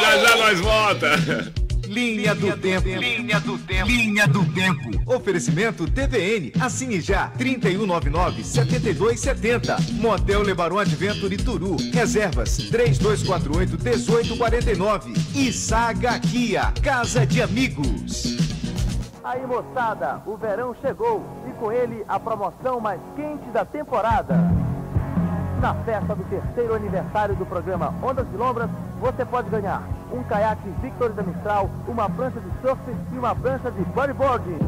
Já 0.00 0.18
já 0.18 0.36
nós 0.36 0.60
volta. 0.60 1.65
Linha 1.86 2.34
do 2.34 2.56
Tempo. 2.56 2.88
Linha 2.88 3.38
do 3.40 3.58
Tempo. 3.58 3.88
Linha 3.88 4.26
do 4.26 4.42
Tempo. 4.52 4.90
Oferecimento 5.06 5.88
TVN. 5.90 6.52
Assine 6.60 7.00
já. 7.00 7.30
3199-7270. 7.38 9.92
Motel 9.92 10.42
Lebaron 10.42 10.78
Adventure 10.78 11.36
Turu. 11.36 11.76
Reservas 11.92 12.58
3248-1849. 12.70 15.14
E 15.34 15.52
Saga 15.52 16.18
Kia. 16.18 16.72
Casa 16.82 17.26
de 17.26 17.42
Amigos. 17.42 18.34
Aí 19.22 19.46
moçada, 19.46 20.22
o 20.24 20.34
verão 20.36 20.74
chegou 20.80 21.22
e 21.48 21.52
com 21.54 21.70
ele 21.72 22.04
a 22.06 22.20
promoção 22.20 22.80
mais 22.80 23.00
quente 23.16 23.50
da 23.50 23.64
temporada. 23.64 24.36
Na 25.60 25.74
festa 25.84 26.14
do 26.14 26.22
terceiro 26.24 26.74
aniversário 26.74 27.34
do 27.34 27.44
programa 27.44 27.92
Ondas 28.02 28.30
de 28.30 28.36
Lombras, 28.36 28.70
você 29.00 29.24
pode 29.24 29.50
ganhar 29.50 29.82
um 30.16 30.24
caiaque 30.24 30.68
Victory 30.82 31.12
da 31.12 31.22
Mistral, 31.22 31.70
uma 31.86 32.08
prancha 32.08 32.40
de 32.40 32.50
surf 32.60 32.80
e 33.12 33.18
uma 33.18 33.34
prancha 33.34 33.70
de 33.70 33.84
bodyboarding. 33.84 34.58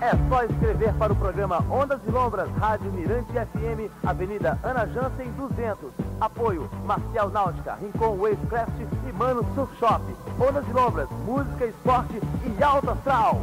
É 0.00 0.10
só 0.28 0.44
escrever 0.44 0.92
para 0.94 1.12
o 1.12 1.16
programa 1.16 1.64
Ondas 1.70 1.98
de 2.02 2.10
Lombras, 2.10 2.50
Rádio 2.58 2.92
Mirante 2.92 3.32
FM, 3.32 3.90
Avenida 4.04 4.58
Ana 4.62 4.86
Jansen 4.88 5.30
200. 5.32 5.90
Apoio 6.20 6.68
Marcial 6.84 7.30
Náutica, 7.30 7.78
Rincon 7.80 8.16
Wavecraft 8.18 8.80
e 9.08 9.12
Mano 9.12 9.46
Surf 9.54 9.74
Shop. 9.78 10.02
Ondas 10.38 10.64
de 10.66 10.72
Lombras, 10.72 11.08
música, 11.24 11.64
esporte 11.64 12.20
e 12.44 12.62
alto 12.62 12.90
astral. 12.90 13.40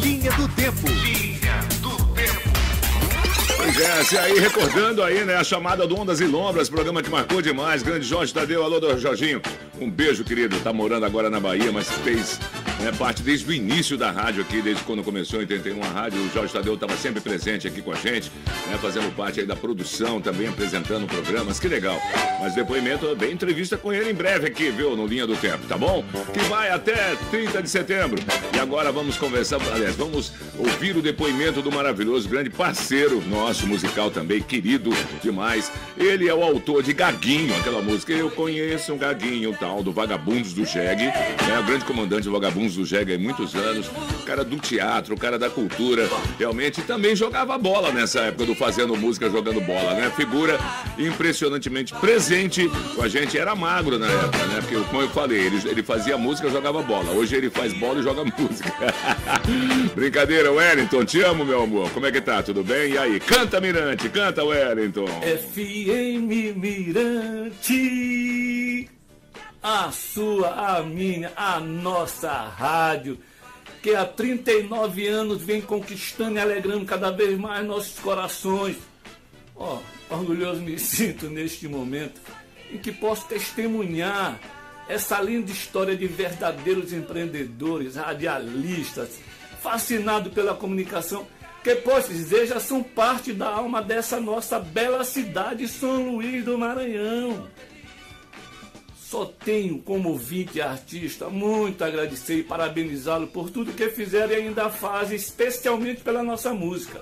Linha 0.00 0.32
do 0.32 0.48
Tempo. 0.48 1.35
Pois 3.66 4.12
é, 4.12 4.18
aí 4.20 4.38
recordando 4.38 5.02
aí, 5.02 5.24
né, 5.24 5.34
a 5.34 5.42
chamada 5.42 5.88
do 5.88 5.98
Ondas 5.98 6.20
e 6.20 6.24
Lombras, 6.24 6.68
programa 6.68 7.02
que 7.02 7.10
marcou 7.10 7.42
demais. 7.42 7.82
Grande 7.82 8.06
Jorge 8.06 8.32
Tadeu, 8.32 8.62
alô 8.62 8.96
Jorginho. 8.96 9.42
Um 9.80 9.90
beijo, 9.90 10.22
querido. 10.22 10.56
Tá 10.60 10.72
morando 10.72 11.04
agora 11.04 11.28
na 11.28 11.40
Bahia, 11.40 11.72
mas 11.72 11.90
fez 11.90 12.38
né, 12.80 12.92
parte 12.98 13.22
desde 13.22 13.48
o 13.48 13.52
início 13.52 13.96
da 13.96 14.10
rádio 14.10 14.42
aqui, 14.42 14.60
desde 14.60 14.82
quando 14.84 15.02
começou 15.02 15.38
em 15.38 15.42
81 15.42 15.82
a 15.82 15.86
rádio. 15.86 16.20
O 16.20 16.30
Jorge 16.30 16.52
Tadeu 16.52 16.74
estava 16.74 16.96
sempre 16.96 17.20
presente 17.20 17.66
aqui 17.66 17.82
com 17.82 17.92
a 17.92 17.96
gente, 17.96 18.30
né, 18.66 18.78
fazendo 18.80 19.14
parte 19.14 19.42
da 19.44 19.56
produção, 19.56 20.20
também 20.20 20.48
apresentando 20.48 21.06
programas. 21.06 21.58
Que 21.58 21.68
legal. 21.68 22.00
Mas 22.40 22.54
depoimento, 22.54 23.14
bem 23.16 23.32
entrevista 23.32 23.76
com 23.76 23.92
ele 23.92 24.10
em 24.10 24.14
breve 24.14 24.46
aqui, 24.46 24.70
viu, 24.70 24.96
no 24.96 25.06
Linha 25.06 25.26
do 25.26 25.36
Tempo, 25.36 25.66
tá 25.66 25.76
bom? 25.76 26.04
Que 26.32 26.40
vai 26.48 26.70
até 26.70 27.16
30 27.30 27.62
de 27.62 27.70
setembro. 27.70 28.22
E 28.54 28.58
agora 28.58 28.92
vamos 28.92 29.16
conversar, 29.16 29.60
aliás, 29.72 29.96
vamos 29.96 30.32
ouvir 30.58 30.96
o 30.96 31.02
depoimento 31.02 31.62
do 31.62 31.72
maravilhoso, 31.72 32.28
grande 32.28 32.50
parceiro 32.50 33.22
nosso 33.28 33.66
musical 33.66 34.10
também, 34.10 34.42
querido 34.42 34.90
demais. 35.22 35.72
Ele 35.96 36.28
é 36.28 36.34
o 36.34 36.42
autor 36.42 36.82
de 36.82 36.92
Gaguinho, 36.92 37.54
aquela 37.56 37.80
música 37.82 38.12
Eu 38.12 38.30
Conheço 38.30 38.92
um 38.92 38.98
Gaguinho, 38.98 39.56
tal, 39.58 39.82
do 39.82 39.92
Vagabundos 39.92 40.52
do 40.52 40.64
Jeg, 40.64 41.06
né? 41.06 41.58
O 41.58 41.64
grande 41.64 41.84
comandante 41.84 42.24
do 42.24 42.32
Vagabundos 42.32 42.65
do 42.74 42.84
Jeg 42.84 43.14
há 43.14 43.18
muitos 43.18 43.54
anos, 43.54 43.86
o 43.88 44.24
cara 44.24 44.42
do 44.44 44.56
teatro, 44.56 45.14
o 45.14 45.18
cara 45.18 45.38
da 45.38 45.48
cultura, 45.48 46.08
realmente, 46.38 46.82
também 46.82 47.14
jogava 47.14 47.56
bola 47.56 47.92
nessa 47.92 48.20
época 48.20 48.46
do 48.46 48.54
Fazendo 48.54 48.96
Música, 48.96 49.30
jogando 49.30 49.60
bola, 49.60 49.94
né? 49.94 50.10
Figura 50.16 50.58
impressionantemente 50.98 51.94
presente 51.94 52.68
com 52.94 53.02
a 53.02 53.08
gente, 53.08 53.38
era 53.38 53.54
magro 53.54 53.98
na 53.98 54.06
época, 54.06 54.46
né? 54.46 54.60
Porque, 54.60 54.76
como 54.90 55.02
eu 55.02 55.08
falei, 55.10 55.38
ele, 55.46 55.60
ele 55.68 55.82
fazia 55.82 56.16
música, 56.18 56.50
jogava 56.50 56.82
bola. 56.82 57.12
Hoje 57.12 57.36
ele 57.36 57.50
faz 57.50 57.72
bola 57.74 58.00
e 58.00 58.02
joga 58.02 58.24
música. 58.38 58.72
Brincadeira, 59.94 60.50
Wellington, 60.50 61.04
te 61.04 61.20
amo, 61.22 61.44
meu 61.44 61.62
amor. 61.62 61.90
Como 61.90 62.06
é 62.06 62.12
que 62.12 62.20
tá? 62.20 62.42
Tudo 62.42 62.64
bem? 62.64 62.92
E 62.92 62.98
aí? 62.98 63.20
Canta, 63.20 63.60
Mirante, 63.60 64.08
canta, 64.08 64.42
Wellington. 64.44 65.06
FM 65.06 66.56
Mirante, 66.56 67.76
a 69.68 69.90
sua, 69.90 70.76
a 70.76 70.82
minha, 70.84 71.32
a 71.34 71.58
nossa 71.58 72.30
rádio, 72.30 73.18
que 73.82 73.96
há 73.96 74.04
39 74.04 75.08
anos 75.08 75.42
vem 75.42 75.60
conquistando 75.60 76.36
e 76.36 76.38
alegrando 76.38 76.84
cada 76.84 77.10
vez 77.10 77.36
mais 77.36 77.66
nossos 77.66 77.98
corações. 77.98 78.76
Ó, 79.56 79.80
orgulhoso 80.08 80.60
me 80.60 80.78
sinto 80.78 81.28
neste 81.28 81.66
momento 81.66 82.20
em 82.70 82.78
que 82.78 82.92
posso 82.92 83.26
testemunhar 83.26 84.38
essa 84.88 85.20
linda 85.20 85.50
história 85.50 85.96
de 85.96 86.06
verdadeiros 86.06 86.92
empreendedores, 86.92 87.96
radialistas, 87.96 89.18
fascinados 89.60 90.32
pela 90.32 90.54
comunicação, 90.54 91.26
que 91.64 91.74
posso 91.74 92.10
dizer 92.12 92.46
já 92.46 92.60
são 92.60 92.84
parte 92.84 93.32
da 93.32 93.48
alma 93.48 93.82
dessa 93.82 94.20
nossa 94.20 94.60
bela 94.60 95.02
cidade, 95.02 95.66
São 95.66 96.12
Luís 96.12 96.44
do 96.44 96.56
Maranhão. 96.56 97.48
Só 99.08 99.24
tenho 99.24 99.78
como 99.78 100.08
ouvinte 100.08 100.58
e 100.58 100.60
artista 100.60 101.28
muito 101.28 101.84
agradecer 101.84 102.38
e 102.38 102.42
parabenizá-lo 102.42 103.28
por 103.28 103.50
tudo 103.50 103.72
que 103.72 103.88
fizeram 103.88 104.32
e 104.32 104.36
ainda 104.36 104.68
fazem, 104.68 105.14
especialmente 105.14 106.00
pela 106.00 106.24
nossa 106.24 106.52
música. 106.52 107.00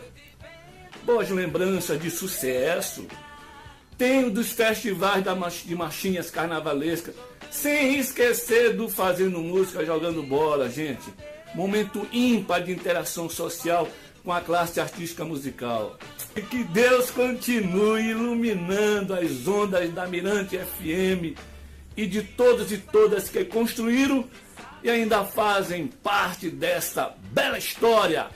Boas 1.02 1.30
lembranças 1.30 1.98
de 1.98 2.10
sucesso. 2.10 3.06
Tenho 3.96 4.30
dos 4.30 4.52
festivais 4.52 5.24
da 5.24 5.34
de 5.34 5.74
marchinhas 5.74 6.30
carnavalescas, 6.30 7.14
sem 7.50 7.98
esquecer 7.98 8.76
do 8.76 8.86
Fazendo 8.86 9.40
Música 9.40 9.82
Jogando 9.82 10.22
Bola, 10.22 10.68
gente. 10.68 11.10
Momento 11.54 12.06
ímpar 12.12 12.64
de 12.64 12.72
interação 12.72 13.30
social 13.30 13.88
com 14.22 14.30
a 14.30 14.42
classe 14.42 14.78
artística 14.78 15.24
musical. 15.24 15.98
E 16.36 16.42
que 16.42 16.64
Deus 16.64 17.10
continue 17.10 18.10
iluminando 18.10 19.14
as 19.14 19.48
ondas 19.48 19.90
da 19.94 20.06
Mirante 20.06 20.58
FM 20.58 21.53
e 21.96 22.06
de 22.06 22.22
todos 22.22 22.72
e 22.72 22.78
todas 22.78 23.28
que 23.28 23.44
construíram 23.44 24.24
e 24.82 24.90
ainda 24.90 25.24
fazem 25.24 25.86
parte 25.86 26.50
desta 26.50 27.14
bela 27.32 27.56
história. 27.56 28.26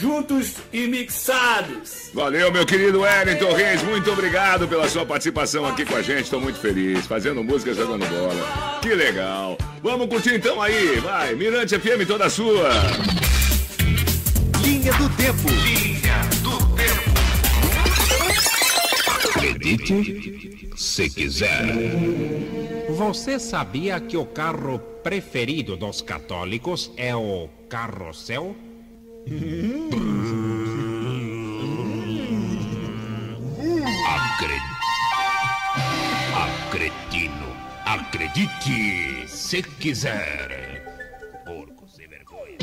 Juntos 0.00 0.54
e 0.72 0.86
mixados. 0.86 2.10
Valeu, 2.14 2.50
meu 2.50 2.64
querido 2.64 3.00
Wellington 3.00 3.52
Reis. 3.52 3.82
Muito 3.82 4.10
obrigado 4.10 4.66
pela 4.66 4.88
sua 4.88 5.04
participação 5.04 5.66
aqui 5.66 5.84
com 5.84 5.94
a 5.94 6.00
gente. 6.00 6.22
Estou 6.22 6.40
muito 6.40 6.58
feliz. 6.58 7.06
Fazendo 7.06 7.44
música, 7.44 7.74
jogando 7.74 8.06
bola. 8.08 8.80
Que 8.80 8.94
legal. 8.94 9.58
Vamos 9.82 10.06
curtir 10.08 10.36
então 10.36 10.62
aí. 10.62 10.98
Vai, 11.00 11.34
Mirante 11.34 11.78
FM 11.78 12.06
toda 12.06 12.30
sua. 12.30 12.70
Linha 14.62 14.92
do 14.94 15.08
Tempo. 15.10 15.48
Linha 15.48 16.20
do 16.42 16.58
Tempo. 16.74 17.12
Acredite 19.28 20.51
se 20.76 21.08
quiser. 21.10 21.66
Você 22.90 23.38
sabia 23.38 24.00
que 24.00 24.16
o 24.16 24.26
carro 24.26 24.78
preferido 25.02 25.76
dos 25.76 26.02
católicos 26.02 26.90
é 26.96 27.14
o 27.14 27.48
carrossel? 27.68 28.56
Acre... 34.08 34.58
Acredino. 36.34 37.52
Acredite 37.84 39.28
se 39.28 39.62
quiser. 39.62 40.84
Porco 41.44 41.88
sem 41.88 42.06
vergonha. 42.08 42.58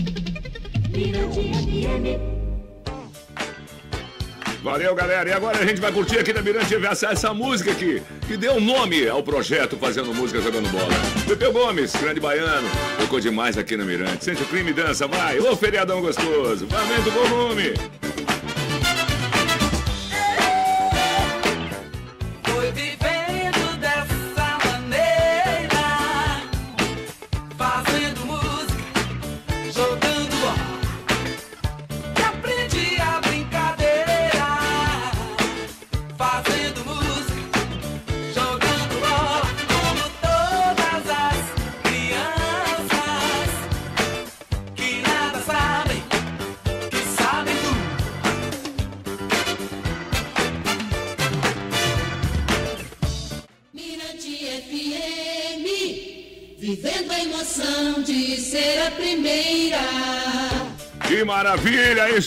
Valeu, 4.61 4.93
galera. 4.93 5.29
E 5.29 5.33
agora 5.33 5.59
a 5.59 5.65
gente 5.65 5.79
vai 5.79 5.91
curtir 5.91 6.19
aqui 6.19 6.33
na 6.33 6.41
Mirante 6.41 6.67
TV 6.67 6.85
essa, 6.87 7.33
música 7.33 7.71
aqui, 7.71 8.01
que 8.27 8.35
deu 8.35 8.59
nome 8.59 9.07
ao 9.07 9.23
projeto 9.23 9.77
Fazendo 9.77 10.13
Música 10.13 10.41
Jogando 10.41 10.69
Bola. 10.69 10.93
Pepeu 11.27 11.53
Gomes, 11.53 11.95
grande 11.95 12.19
baiano, 12.19 12.67
tocou 12.99 13.19
demais 13.19 13.57
aqui 13.57 13.77
na 13.77 13.85
Mirante. 13.85 14.25
Sente 14.25 14.43
o 14.43 14.45
crime 14.45 14.73
dança, 14.73 15.07
vai. 15.07 15.39
Ô, 15.39 15.55
feriadão 15.55 16.01
gostoso. 16.01 16.67
Aumenta 16.71 17.09
o 17.09 17.11
volume. 17.11 18.08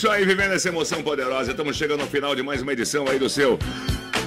Isso 0.03 0.11
aí, 0.11 0.25
vivendo 0.25 0.51
essa 0.51 0.67
emoção 0.67 1.01
poderosa. 1.01 1.51
Estamos 1.51 1.77
chegando 1.77 2.01
ao 2.01 2.07
final 2.07 2.35
de 2.35 2.43
mais 2.43 2.61
uma 2.61 2.73
edição 2.73 3.07
aí 3.07 3.17
do 3.17 3.29
seu 3.29 3.57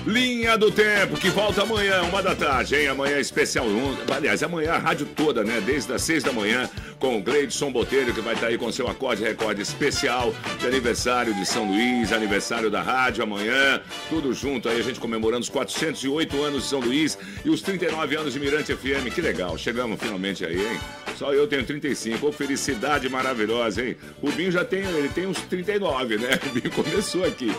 Linha 0.06 0.56
do 0.56 0.70
Tempo, 0.70 1.18
que 1.18 1.28
volta 1.28 1.64
amanhã, 1.64 2.00
uma 2.04 2.22
da 2.22 2.34
tarde, 2.34 2.76
hein? 2.76 2.88
Amanhã 2.88 3.16
é 3.16 3.20
especial. 3.20 3.66
um- 3.66 3.94
Aliás, 4.10 4.42
amanhã 4.42 4.72
a 4.72 4.78
rádio 4.78 5.04
toda, 5.14 5.44
né? 5.44 5.60
Desde 5.66 5.92
as 5.92 6.00
seis 6.00 6.22
da 6.24 6.32
manhã, 6.32 6.66
com 6.98 7.18
o 7.18 7.22
Gleidson 7.22 7.70
Botelho, 7.70 8.14
que 8.14 8.22
vai 8.22 8.32
estar 8.32 8.46
aí 8.46 8.56
com 8.56 8.72
seu 8.72 8.88
acorde 8.88 9.22
recorde 9.22 9.60
especial 9.60 10.34
de 10.58 10.66
aniversário 10.66 11.34
de 11.34 11.44
São 11.44 11.66
Luís, 11.70 12.10
aniversário 12.10 12.70
da 12.70 12.80
rádio 12.80 13.22
amanhã. 13.22 13.78
Tudo 14.08 14.32
junto 14.32 14.70
aí, 14.70 14.80
a 14.80 14.82
gente 14.82 14.98
comemorando 14.98 15.42
os 15.42 15.50
408 15.50 16.42
anos 16.42 16.62
de 16.62 16.68
São 16.70 16.80
Luís 16.80 17.18
e 17.44 17.50
os 17.50 17.60
39 17.60 18.16
anos 18.16 18.32
de 18.32 18.40
Mirante 18.40 18.74
FM. 18.74 19.10
Que 19.14 19.20
legal, 19.20 19.58
chegamos 19.58 20.00
finalmente 20.00 20.42
aí, 20.42 20.56
hein? 20.56 20.80
Só 21.16 21.32
eu 21.32 21.46
tenho 21.46 21.64
35. 21.64 22.26
Ô, 22.26 22.32
felicidade 22.32 23.08
maravilhosa, 23.08 23.84
hein? 23.84 23.96
O 24.22 24.30
Binho 24.30 24.50
já 24.50 24.64
tem, 24.64 24.80
ele 24.80 25.08
tem 25.08 25.26
uns 25.26 25.40
39, 25.42 26.18
né? 26.18 26.38
O 26.46 26.50
Binho 26.50 26.70
começou 26.70 27.24
aqui. 27.24 27.50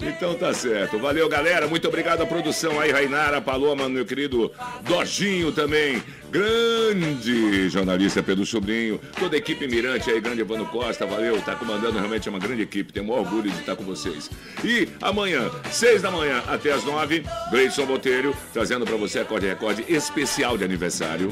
Então 0.00 0.34
tá 0.34 0.52
certo. 0.52 0.98
Valeu, 0.98 1.28
galera. 1.28 1.66
Muito 1.68 1.86
obrigado 1.86 2.22
à 2.22 2.26
produção 2.26 2.80
aí, 2.80 2.90
Rainara, 2.90 3.40
Paloma, 3.40 3.88
meu 3.88 4.04
querido 4.04 4.50
Dorginho 4.82 5.52
também. 5.52 6.02
Grande 6.30 7.68
jornalista 7.68 8.22
Pedro 8.22 8.46
Sobrinho. 8.46 8.98
Toda 9.18 9.36
a 9.36 9.38
equipe 9.38 9.68
Mirante 9.68 10.10
aí, 10.10 10.20
grande 10.20 10.40
Evandro 10.40 10.66
Costa. 10.66 11.04
Valeu, 11.04 11.40
tá 11.42 11.54
comandando 11.54 11.98
realmente 11.98 12.28
uma 12.28 12.38
grande 12.38 12.62
equipe. 12.62 12.92
Tenho 12.92 13.04
o 13.04 13.08
maior 13.08 13.20
orgulho 13.20 13.50
de 13.50 13.60
estar 13.60 13.76
com 13.76 13.84
vocês. 13.84 14.30
E 14.64 14.88
amanhã, 15.00 15.50
seis 15.70 16.00
da 16.00 16.10
manhã 16.10 16.42
até 16.46 16.72
as 16.72 16.84
nove, 16.84 17.22
Gleison 17.50 17.84
Botelho 17.84 18.34
trazendo 18.52 18.84
pra 18.84 18.96
você 18.96 19.18
a 19.18 19.22
Acorde 19.22 19.46
Recorde 19.46 19.84
especial 19.88 20.56
de 20.56 20.64
aniversário. 20.64 21.30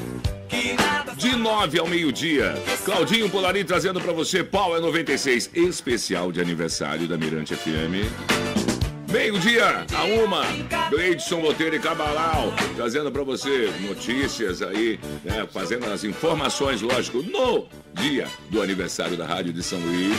De 1.15 1.35
9 1.35 1.79
ao 1.79 1.87
meio-dia, 1.87 2.53
Claudinho 2.83 3.29
Polari 3.29 3.63
trazendo 3.63 4.01
pra 4.01 4.11
você 4.11 4.43
Power 4.43 4.81
96, 4.81 5.51
especial 5.53 6.31
de 6.31 6.41
aniversário 6.41 7.07
da 7.07 7.17
Mirante 7.17 7.55
FM. 7.55 8.11
Meio-dia, 9.09 9.85
a 9.93 10.03
uma, 10.03 10.43
Gleidson 10.89 11.41
Botelho 11.41 11.75
e 11.75 11.79
Cabalau, 11.79 12.53
trazendo 12.75 13.11
pra 13.11 13.23
você 13.23 13.71
notícias 13.81 14.61
aí, 14.61 14.99
né, 15.23 15.47
fazendo 15.51 15.85
as 15.85 16.03
informações, 16.03 16.81
lógico, 16.81 17.21
no 17.21 17.67
dia 17.93 18.27
do 18.49 18.61
aniversário 18.61 19.15
da 19.15 19.25
Rádio 19.25 19.53
de 19.53 19.63
São 19.63 19.79
Luís. 19.79 20.17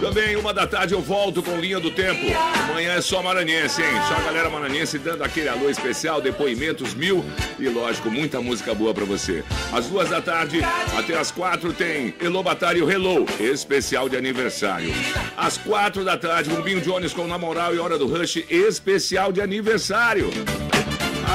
Também, 0.00 0.34
uma 0.34 0.54
da 0.54 0.66
tarde, 0.66 0.94
eu 0.94 1.00
volto 1.02 1.42
com 1.42 1.60
Linha 1.60 1.78
do 1.78 1.90
Tempo. 1.90 2.26
Amanhã 2.70 2.94
é 2.94 3.00
só 3.02 3.22
maranhense, 3.22 3.82
hein? 3.82 3.88
Só 4.08 4.14
a 4.16 4.20
galera 4.22 4.48
maranhense 4.48 4.98
dando 4.98 5.22
aquele 5.22 5.48
alô 5.48 5.68
especial, 5.68 6.22
depoimentos 6.22 6.94
mil 6.94 7.22
e, 7.58 7.68
lógico, 7.68 8.10
muita 8.10 8.40
música 8.40 8.74
boa 8.74 8.94
pra 8.94 9.04
você. 9.04 9.44
Às 9.70 9.86
duas 9.86 10.08
da 10.08 10.22
tarde, 10.22 10.60
até 10.96 11.18
às 11.18 11.30
quatro, 11.30 11.72
tem 11.74 12.14
Elobatário 12.18 12.90
Hello, 12.90 13.26
especial 13.38 14.08
de 14.08 14.16
aniversário. 14.16 14.90
Às 15.36 15.58
quatro 15.58 16.02
da 16.02 16.16
tarde, 16.16 16.48
Rubinho 16.48 16.80
Jones 16.80 17.12
com 17.12 17.26
Na 17.26 17.36
Moral 17.36 17.74
e 17.74 17.78
Hora 17.78 17.98
do 17.98 18.06
Rush, 18.06 18.44
especial 18.48 19.30
de 19.30 19.42
aniversário. 19.42 20.30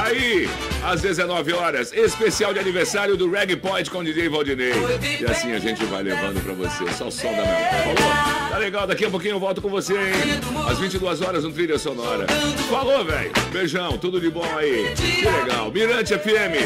Aí, 0.04 0.48
às 0.86 1.02
19 1.02 1.52
horas, 1.52 1.92
especial 1.92 2.52
de 2.54 2.60
aniversário 2.60 3.16
do 3.16 3.28
Reggae 3.28 3.56
Point 3.56 3.90
com 3.90 4.04
DJ 4.04 4.28
Valdinei. 4.28 4.72
E 5.20 5.24
assim 5.24 5.52
a 5.52 5.58
gente 5.58 5.84
vai 5.84 6.02
levando 6.02 6.40
pra 6.40 6.52
você, 6.52 6.92
só 6.92 7.08
o 7.08 7.10
som 7.10 7.32
da 7.32 7.42
minha 7.42 7.96
Falou? 7.96 8.46
Tá 8.50 8.58
legal, 8.58 8.86
daqui 8.86 9.04
a 9.04 9.10
pouquinho 9.10 9.34
eu 9.34 9.40
volto 9.40 9.60
com 9.60 9.68
você, 9.68 9.94
hein? 9.94 10.40
Às 10.70 10.78
22 10.78 11.20
horas, 11.22 11.44
um 11.44 11.50
trilha 11.50 11.76
sonora. 11.78 12.26
Falou, 12.70 13.04
velho. 13.04 13.32
Beijão, 13.52 13.98
tudo 13.98 14.20
de 14.20 14.30
bom 14.30 14.46
aí. 14.56 14.94
Que 14.94 15.28
legal. 15.28 15.70
Mirante 15.72 16.16
FM, 16.16 16.64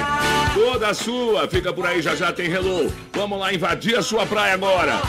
toda 0.54 0.92
sua. 0.92 1.48
Fica 1.48 1.72
por 1.72 1.86
aí, 1.86 2.02
já 2.02 2.14
já 2.14 2.30
tem 2.30 2.50
Hello. 2.50 2.92
Vamos 3.14 3.38
lá 3.38 3.52
invadir 3.52 3.96
a 3.96 4.02
sua 4.02 4.26
praia 4.26 4.54
agora. 4.54 5.00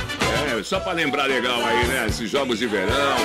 É, 0.58 0.64
só 0.64 0.80
pra 0.80 0.94
lembrar 0.94 1.26
legal 1.26 1.64
aí, 1.64 1.86
né? 1.88 2.06
Esses 2.08 2.30
jogos 2.30 2.58
de 2.58 2.68
verão. 2.68 3.16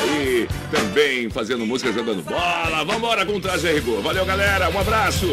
Aí, 0.00 0.48
também 0.70 1.30
fazendo 1.30 1.64
música, 1.64 1.92
jogando 1.92 2.22
bola. 2.22 2.84
Vambora 2.84 3.24
com 3.24 3.34
o 3.34 3.40
traje 3.40 3.68
a 3.68 3.72
rigor. 3.72 4.02
Valeu, 4.02 4.24
galera. 4.24 4.68
Um 4.68 4.78
abraço. 4.78 5.27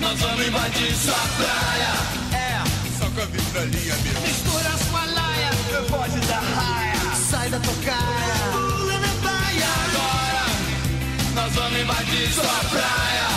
Nós 0.00 0.20
vamos 0.20 0.46
invadir 0.46 0.94
sua 0.94 1.14
praia. 1.14 1.92
É, 2.36 2.62
só 2.98 3.08
com 3.10 3.22
a 3.22 3.24
vitrolinha, 3.24 3.96
meu. 3.96 4.20
Mistura 4.20 4.76
sua 4.90 5.04
laia, 5.06 5.50
pode 5.88 6.20
dar 6.26 6.42
raia. 6.42 7.14
Sai 7.16 7.48
da 7.48 7.58
tocaia, 7.60 8.34
pula 8.52 8.98
na 8.98 9.08
praia. 9.22 9.68
Agora, 9.86 10.44
nós 11.34 11.54
vamos 11.54 11.80
invadir 11.80 12.30
sua 12.30 12.60
praia. 12.70 13.27